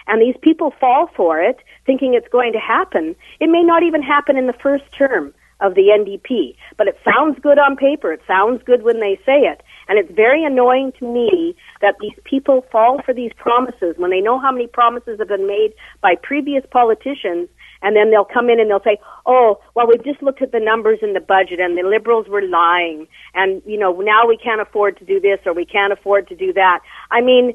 and 0.07 0.21
these 0.21 0.35
people 0.41 0.73
fall 0.79 1.09
for 1.15 1.41
it 1.41 1.59
thinking 1.85 2.13
it's 2.13 2.27
going 2.27 2.53
to 2.53 2.59
happen. 2.59 3.15
It 3.39 3.49
may 3.49 3.63
not 3.63 3.83
even 3.83 4.01
happen 4.01 4.37
in 4.37 4.47
the 4.47 4.53
first 4.53 4.83
term 4.91 5.33
of 5.61 5.73
the 5.75 5.83
NDP, 5.83 6.55
but 6.77 6.87
it 6.87 6.99
sounds 7.05 7.39
good 7.39 7.57
on 7.57 7.77
paper. 7.77 8.11
It 8.11 8.21
sounds 8.27 8.61
good 8.63 8.83
when 8.83 8.99
they 8.99 9.15
say 9.25 9.41
it. 9.41 9.63
And 9.87 9.97
it's 9.97 10.11
very 10.11 10.43
annoying 10.43 10.91
to 10.99 11.05
me 11.11 11.55
that 11.81 11.95
these 12.01 12.17
people 12.23 12.65
fall 12.71 13.01
for 13.03 13.13
these 13.13 13.31
promises 13.37 13.95
when 13.97 14.11
they 14.11 14.21
know 14.21 14.37
how 14.37 14.51
many 14.51 14.67
promises 14.67 15.19
have 15.19 15.29
been 15.29 15.47
made 15.47 15.73
by 16.01 16.15
previous 16.21 16.65
politicians 16.69 17.47
and 17.81 17.95
then 17.95 18.11
they'll 18.11 18.25
come 18.25 18.49
in 18.49 18.59
and 18.59 18.69
they'll 18.69 18.83
say, 18.83 18.97
"Oh, 19.25 19.59
well, 19.73 19.87
we've 19.87 20.03
just 20.03 20.21
looked 20.21 20.41
at 20.41 20.51
the 20.51 20.59
numbers 20.59 20.99
in 21.01 21.13
the 21.13 21.19
budget, 21.19 21.59
and 21.59 21.77
the 21.77 21.83
liberals 21.83 22.27
were 22.27 22.41
lying, 22.41 23.07
and 23.33 23.61
you 23.65 23.77
know 23.77 23.91
now 24.01 24.27
we 24.27 24.37
can't 24.37 24.61
afford 24.61 24.97
to 24.97 25.05
do 25.05 25.19
this 25.19 25.39
or 25.45 25.53
we 25.53 25.65
can't 25.65 25.93
afford 25.93 26.27
to 26.29 26.35
do 26.35 26.53
that." 26.53 26.79
I 27.11 27.21
mean, 27.21 27.53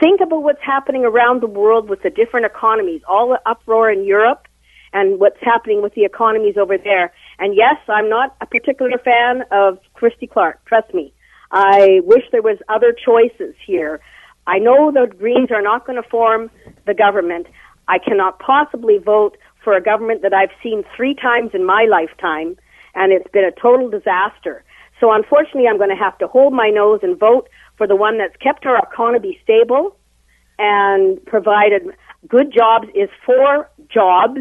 think 0.00 0.20
about 0.20 0.42
what's 0.42 0.62
happening 0.62 1.04
around 1.04 1.42
the 1.42 1.46
world 1.46 1.88
with 1.88 2.02
the 2.02 2.10
different 2.10 2.46
economies, 2.46 3.02
all 3.08 3.28
the 3.28 3.40
uproar 3.46 3.90
in 3.90 4.04
Europe, 4.04 4.46
and 4.92 5.18
what's 5.20 5.40
happening 5.40 5.82
with 5.82 5.94
the 5.94 6.04
economies 6.04 6.56
over 6.56 6.78
there. 6.78 7.12
And 7.38 7.54
yes, 7.54 7.76
I'm 7.88 8.08
not 8.08 8.36
a 8.40 8.46
particular 8.46 8.98
fan 8.98 9.44
of 9.50 9.78
Christy 9.94 10.26
Clark. 10.26 10.64
Trust 10.64 10.92
me, 10.94 11.12
I 11.50 12.00
wish 12.04 12.24
there 12.32 12.42
was 12.42 12.58
other 12.68 12.92
choices 12.92 13.54
here. 13.66 14.00
I 14.46 14.58
know 14.58 14.90
the 14.90 15.06
Greens 15.14 15.50
are 15.50 15.62
not 15.62 15.86
going 15.86 16.02
to 16.02 16.08
form 16.08 16.50
the 16.86 16.94
government. 16.94 17.46
I 17.88 17.98
cannot 17.98 18.38
possibly 18.38 18.98
vote 18.98 19.36
for 19.64 19.74
a 19.74 19.82
government 19.82 20.22
that 20.22 20.34
I've 20.34 20.54
seen 20.62 20.84
three 20.96 21.14
times 21.14 21.50
in 21.54 21.64
my 21.64 21.86
lifetime, 21.90 22.56
and 22.94 23.12
it's 23.12 23.30
been 23.32 23.44
a 23.44 23.52
total 23.52 23.90
disaster. 23.90 24.64
So 25.00 25.12
unfortunately, 25.12 25.66
I'm 25.68 25.78
going 25.78 25.90
to 25.90 25.96
have 25.96 26.18
to 26.18 26.28
hold 26.28 26.52
my 26.52 26.70
nose 26.70 27.00
and 27.02 27.18
vote 27.18 27.48
for 27.76 27.86
the 27.86 27.96
one 27.96 28.18
that's 28.18 28.36
kept 28.36 28.66
our 28.66 28.78
economy 28.78 29.38
stable 29.42 29.96
and 30.58 31.24
provided 31.26 31.82
good 32.28 32.52
jobs 32.52 32.88
is 32.94 33.08
for 33.24 33.70
jobs. 33.88 34.40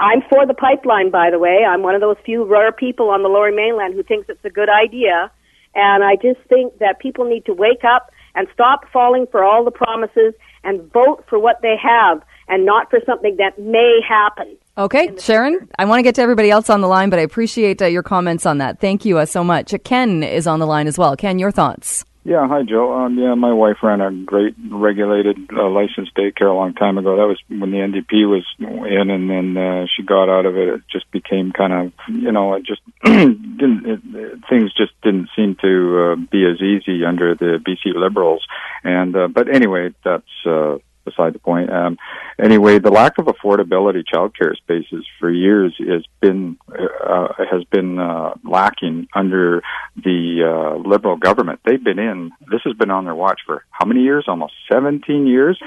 I'm 0.00 0.22
for 0.30 0.46
the 0.46 0.54
pipeline, 0.54 1.10
by 1.10 1.30
the 1.30 1.38
way. 1.38 1.64
I'm 1.68 1.82
one 1.82 1.94
of 1.94 2.00
those 2.00 2.16
few 2.24 2.44
rare 2.44 2.72
people 2.72 3.10
on 3.10 3.22
the 3.22 3.28
lower 3.28 3.52
mainland 3.52 3.94
who 3.94 4.02
thinks 4.02 4.28
it's 4.28 4.44
a 4.44 4.50
good 4.50 4.70
idea. 4.70 5.30
And 5.74 6.02
I 6.02 6.16
just 6.16 6.40
think 6.48 6.78
that 6.78 6.98
people 6.98 7.24
need 7.24 7.44
to 7.46 7.52
wake 7.52 7.84
up 7.84 8.10
and 8.34 8.48
stop 8.52 8.86
falling 8.92 9.26
for 9.30 9.44
all 9.44 9.64
the 9.64 9.70
promises 9.70 10.34
and 10.64 10.90
vote 10.92 11.24
for 11.28 11.38
what 11.38 11.60
they 11.62 11.76
have 11.80 12.22
and 12.52 12.66
not 12.66 12.90
for 12.90 13.00
something 13.06 13.36
that 13.38 13.58
may 13.58 14.00
happen. 14.06 14.56
Okay, 14.76 15.10
Sharon, 15.18 15.58
future. 15.58 15.68
I 15.78 15.86
want 15.86 15.98
to 15.98 16.02
get 16.02 16.14
to 16.16 16.22
everybody 16.22 16.50
else 16.50 16.70
on 16.70 16.82
the 16.82 16.88
line, 16.88 17.08
but 17.10 17.18
I 17.18 17.22
appreciate 17.22 17.80
uh, 17.80 17.86
your 17.86 18.02
comments 18.02 18.46
on 18.46 18.58
that. 18.58 18.78
Thank 18.78 19.04
you 19.04 19.18
uh, 19.18 19.24
so 19.24 19.42
much. 19.42 19.74
Ken 19.84 20.22
is 20.22 20.46
on 20.46 20.60
the 20.60 20.66
line 20.66 20.86
as 20.86 20.98
well. 20.98 21.16
Ken, 21.16 21.38
your 21.38 21.50
thoughts? 21.50 22.04
Yeah, 22.24 22.46
hi 22.46 22.62
Joe. 22.62 22.92
Um, 22.92 23.18
yeah, 23.18 23.34
my 23.34 23.52
wife 23.52 23.78
ran 23.82 24.00
a 24.00 24.12
great 24.12 24.54
regulated 24.70 25.38
uh, 25.52 25.68
licensed 25.68 26.14
daycare 26.14 26.50
a 26.50 26.54
long 26.54 26.72
time 26.72 26.96
ago. 26.96 27.16
That 27.16 27.26
was 27.26 27.40
when 27.48 27.72
the 27.72 27.78
NDP 27.78 28.28
was 28.28 28.44
in, 28.60 29.10
and 29.10 29.28
then 29.28 29.56
uh, 29.56 29.86
she 29.96 30.04
got 30.04 30.28
out 30.28 30.46
of 30.46 30.56
it. 30.56 30.68
It 30.68 30.82
just 30.88 31.10
became 31.10 31.50
kind 31.50 31.72
of, 31.72 31.92
you 32.08 32.30
know, 32.30 32.54
it 32.54 32.64
just 32.64 32.80
didn't. 33.04 33.86
It, 33.86 34.00
it, 34.14 34.38
things 34.48 34.72
just 34.72 34.92
didn't 35.02 35.30
seem 35.34 35.56
to 35.62 36.12
uh, 36.12 36.16
be 36.30 36.46
as 36.46 36.62
easy 36.62 37.04
under 37.04 37.34
the 37.34 37.58
BC 37.58 37.92
Liberals. 37.96 38.46
And 38.84 39.16
uh, 39.16 39.26
but 39.26 39.52
anyway, 39.52 39.92
that's. 40.04 40.46
Uh, 40.46 40.78
beside 41.04 41.34
the 41.34 41.38
point. 41.38 41.72
Um, 41.72 41.98
anyway, 42.38 42.78
the 42.78 42.90
lack 42.90 43.18
of 43.18 43.26
affordability 43.26 44.02
childcare 44.12 44.56
spaces 44.56 45.06
for 45.18 45.30
years 45.30 45.74
has 45.78 46.04
been 46.20 46.56
uh, 46.68 47.28
has 47.50 47.64
been 47.64 47.98
uh, 47.98 48.34
lacking 48.44 49.08
under 49.14 49.62
the 49.96 50.42
uh, 50.44 50.88
liberal 50.88 51.16
government. 51.16 51.60
They've 51.64 51.82
been 51.82 51.98
in. 51.98 52.30
This 52.50 52.60
has 52.64 52.74
been 52.74 52.90
on 52.90 53.04
their 53.04 53.14
watch 53.14 53.40
for 53.46 53.64
how 53.70 53.86
many 53.86 54.02
years? 54.02 54.24
Almost 54.28 54.54
17 54.70 55.26
years. 55.26 55.58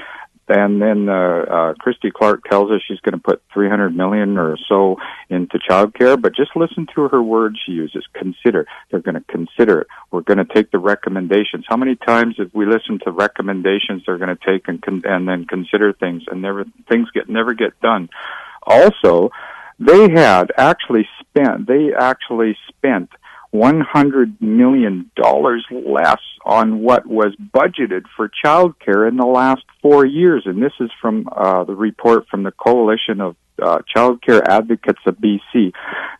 And 0.48 0.80
then 0.80 1.08
uh, 1.08 1.44
uh, 1.50 1.74
Christy 1.74 2.10
Clark 2.10 2.44
tells 2.44 2.70
us 2.70 2.80
she's 2.86 3.00
going 3.00 3.14
to 3.14 3.22
put 3.22 3.42
300 3.52 3.96
million 3.96 4.38
or 4.38 4.56
so 4.68 4.96
into 5.28 5.58
childcare. 5.58 6.20
But 6.20 6.36
just 6.36 6.54
listen 6.54 6.86
to 6.94 7.08
her 7.08 7.22
words 7.22 7.58
she 7.64 7.72
uses: 7.72 8.04
consider. 8.14 8.66
They're 8.90 9.00
going 9.00 9.16
to 9.16 9.24
consider 9.28 9.80
it. 9.80 9.88
We're 10.10 10.20
going 10.20 10.38
to 10.38 10.44
take 10.44 10.70
the 10.70 10.78
recommendations. 10.78 11.64
How 11.68 11.76
many 11.76 11.96
times 11.96 12.36
have 12.38 12.50
we 12.54 12.64
listened 12.64 13.02
to 13.04 13.10
recommendations 13.10 14.02
they're 14.06 14.18
going 14.18 14.36
to 14.36 14.46
take 14.46 14.68
and 14.68 14.80
con- 14.80 15.02
and 15.04 15.28
then 15.28 15.46
consider 15.46 15.92
things 15.92 16.22
and 16.30 16.42
never 16.42 16.64
things 16.88 17.08
get 17.12 17.28
never 17.28 17.54
get 17.54 17.80
done? 17.80 18.08
Also, 18.62 19.30
they 19.78 20.10
had 20.10 20.52
actually 20.56 21.08
spent. 21.20 21.66
They 21.66 21.92
actually 21.92 22.56
spent 22.68 23.10
$100 23.54 24.40
million 24.40 25.10
less 25.70 26.20
on 26.44 26.80
what 26.80 27.06
was 27.06 27.34
budgeted 27.54 28.04
for 28.16 28.30
childcare 28.44 29.08
in 29.08 29.16
the 29.16 29.26
last 29.26 29.62
four 29.82 30.04
years. 30.04 30.42
And 30.46 30.62
this 30.62 30.72
is 30.80 30.90
from 31.00 31.28
uh, 31.30 31.64
the 31.64 31.74
report 31.74 32.26
from 32.28 32.42
the 32.42 32.52
Coalition 32.52 33.20
of 33.20 33.36
uh, 33.60 33.78
Child 33.92 34.22
Care 34.22 34.48
Advocates 34.48 35.00
of 35.06 35.16
BC. 35.16 35.72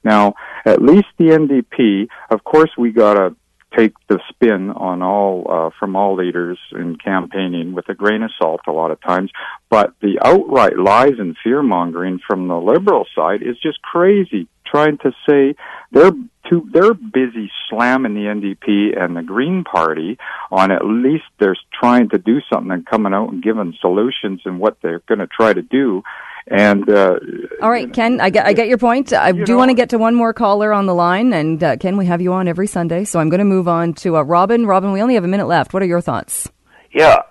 Now, 0.04 0.34
at 0.64 0.82
least 0.82 1.06
the 1.18 1.26
NDP, 1.26 2.08
of 2.30 2.42
course, 2.44 2.70
we 2.78 2.92
got 2.92 3.14
to 3.14 3.36
take 3.76 3.94
the 4.08 4.18
spin 4.28 4.70
on 4.70 5.02
all 5.02 5.46
uh, 5.48 5.70
from 5.78 5.96
all 5.96 6.16
leaders 6.16 6.58
in 6.72 6.96
campaigning 6.96 7.74
with 7.74 7.88
a 7.88 7.94
grain 7.94 8.22
of 8.22 8.30
salt 8.40 8.60
a 8.66 8.72
lot 8.72 8.90
of 8.90 9.00
times. 9.00 9.30
But 9.70 9.94
the 10.00 10.18
outright 10.24 10.78
lies 10.78 11.18
and 11.18 11.36
fear 11.42 11.62
mongering 11.62 12.20
from 12.26 12.48
the 12.48 12.58
liberal 12.58 13.06
side 13.14 13.42
is 13.42 13.58
just 13.62 13.82
crazy. 13.82 14.48
Trying 14.64 14.98
to 14.98 15.12
say 15.28 15.54
they're 15.92 16.12
too 16.50 16.68
they're 16.72 16.94
busy 16.94 17.50
slamming 17.70 18.14
the 18.14 18.20
NDP 18.20 19.00
and 19.00 19.16
the 19.16 19.22
Green 19.22 19.64
Party 19.64 20.18
on 20.50 20.70
at 20.72 20.84
least 20.84 21.24
they're 21.38 21.56
trying 21.72 22.08
to 22.10 22.18
do 22.18 22.40
something 22.52 22.72
and 22.72 22.86
coming 22.86 23.14
out 23.14 23.32
and 23.32 23.42
giving 23.42 23.74
solutions 23.80 24.40
and 24.44 24.58
what 24.58 24.76
they're 24.82 25.02
going 25.08 25.20
to 25.20 25.28
try 25.28 25.52
to 25.52 25.62
do 25.62 26.02
and 26.48 26.88
uh, 26.88 27.18
all 27.60 27.70
right, 27.70 27.92
Ken, 27.92 28.20
I 28.20 28.30
get 28.30 28.46
I 28.46 28.52
get 28.52 28.68
your 28.68 28.78
point. 28.78 29.12
I 29.12 29.30
you 29.30 29.44
do 29.44 29.56
want 29.56 29.70
to 29.70 29.74
get 29.74 29.90
to 29.90 29.98
one 29.98 30.14
more 30.14 30.32
caller 30.32 30.72
on 30.72 30.86
the 30.86 30.94
line, 30.94 31.32
and 31.32 31.62
uh, 31.62 31.76
Ken, 31.76 31.96
we 31.96 32.06
have 32.06 32.20
you 32.20 32.32
on 32.32 32.46
every 32.46 32.66
Sunday, 32.66 33.04
so 33.04 33.18
I'm 33.18 33.28
going 33.28 33.38
to 33.38 33.44
move 33.44 33.66
on 33.66 33.94
to 33.94 34.16
uh, 34.16 34.22
Robin. 34.22 34.66
Robin, 34.66 34.92
we 34.92 35.02
only 35.02 35.14
have 35.14 35.24
a 35.24 35.28
minute 35.28 35.46
left. 35.46 35.74
What 35.74 35.82
are 35.82 35.86
your 35.86 36.00
thoughts? 36.00 36.48
Yeah, 36.92 37.22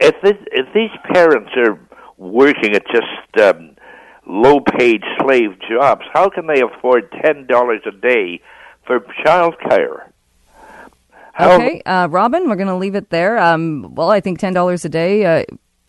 if 0.00 0.14
this, 0.22 0.36
if 0.52 0.66
these 0.74 0.90
parents 1.12 1.50
are 1.56 1.78
working 2.16 2.74
at 2.74 2.82
just 2.86 3.44
um, 3.44 3.76
low-paid 4.26 5.02
slave 5.20 5.50
jobs, 5.68 6.02
how 6.12 6.28
can 6.28 6.46
they 6.46 6.60
afford 6.60 7.12
ten 7.24 7.46
dollars 7.46 7.82
a 7.86 7.92
day 7.92 8.40
for 8.86 9.00
child 9.24 9.54
care? 9.68 10.12
okay, 11.40 11.80
uh, 11.86 12.08
Robin, 12.10 12.48
we're 12.48 12.56
going 12.56 12.68
to 12.68 12.74
leave 12.76 12.96
it 12.96 13.10
there. 13.10 13.38
Um, 13.38 13.94
well, 13.94 14.10
I 14.10 14.20
think 14.20 14.40
ten 14.40 14.52
dollars 14.52 14.84
a 14.84 14.88
day 14.88 15.24
uh, 15.24 15.44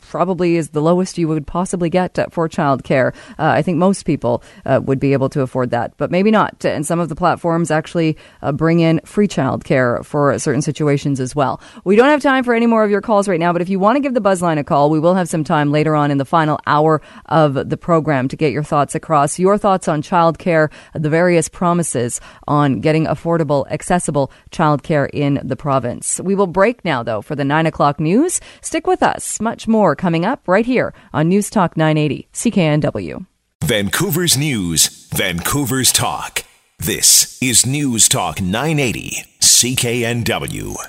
probably 0.09 0.55
is 0.55 0.69
the 0.69 0.81
lowest 0.81 1.17
you 1.17 1.27
would 1.27 1.47
possibly 1.47 1.89
get 1.89 2.17
for 2.31 2.49
childcare. 2.49 3.13
Uh, 3.37 3.53
I 3.59 3.61
think 3.61 3.77
most 3.77 4.03
people 4.03 4.43
uh, 4.65 4.81
would 4.83 4.99
be 4.99 5.13
able 5.13 5.29
to 5.29 5.41
afford 5.41 5.69
that, 5.71 5.93
but 5.97 6.11
maybe 6.11 6.31
not. 6.31 6.65
And 6.65 6.85
some 6.85 6.99
of 6.99 7.07
the 7.09 7.15
platforms 7.15 7.71
actually 7.71 8.17
uh, 8.41 8.51
bring 8.51 8.79
in 8.79 8.99
free 9.05 9.27
childcare 9.27 10.03
for 10.03 10.37
certain 10.39 10.61
situations 10.61 11.19
as 11.19 11.35
well. 11.35 11.61
We 11.83 11.95
don't 11.95 12.09
have 12.09 12.21
time 12.21 12.43
for 12.43 12.53
any 12.53 12.65
more 12.65 12.83
of 12.83 12.91
your 12.91 13.01
calls 13.01 13.27
right 13.27 13.39
now, 13.39 13.53
but 13.53 13.61
if 13.61 13.69
you 13.69 13.79
want 13.79 13.95
to 13.95 14.01
give 14.01 14.13
the 14.13 14.21
Buzzline 14.21 14.57
a 14.57 14.63
call, 14.63 14.89
we 14.89 14.99
will 14.99 15.15
have 15.15 15.29
some 15.29 15.43
time 15.43 15.71
later 15.71 15.95
on 15.95 16.11
in 16.11 16.17
the 16.17 16.25
final 16.25 16.59
hour 16.65 17.01
of 17.27 17.69
the 17.69 17.77
program 17.77 18.27
to 18.29 18.35
get 18.35 18.51
your 18.51 18.63
thoughts 18.63 18.95
across. 18.95 19.39
Your 19.39 19.57
thoughts 19.57 19.87
on 19.87 20.01
childcare, 20.01 20.71
the 20.93 21.09
various 21.09 21.47
promises 21.47 22.19
on 22.47 22.81
getting 22.81 23.05
affordable, 23.05 23.69
accessible 23.69 24.31
childcare 24.51 25.09
in 25.13 25.39
the 25.43 25.55
province. 25.55 26.19
We 26.19 26.35
will 26.35 26.47
break 26.47 26.83
now, 26.83 27.03
though, 27.03 27.21
for 27.21 27.35
the 27.35 27.45
nine 27.45 27.67
o'clock 27.67 27.99
news. 27.99 28.41
Stick 28.61 28.87
with 28.87 29.03
us. 29.03 29.39
Much 29.39 29.67
more 29.67 29.95
coming 29.99 30.25
up 30.25 30.47
right 30.47 30.65
here 30.65 30.93
on 31.13 31.29
News 31.29 31.51
Talk 31.51 31.77
980 31.77 32.27
CKNW. 32.33 33.27
Vancouver's 33.63 34.35
News, 34.35 35.07
Vancouver's 35.13 35.91
Talk. 35.91 36.43
This 36.79 37.37
is 37.41 37.65
News 37.65 38.09
Talk 38.09 38.41
980 38.41 39.23
CKNW. 39.41 40.77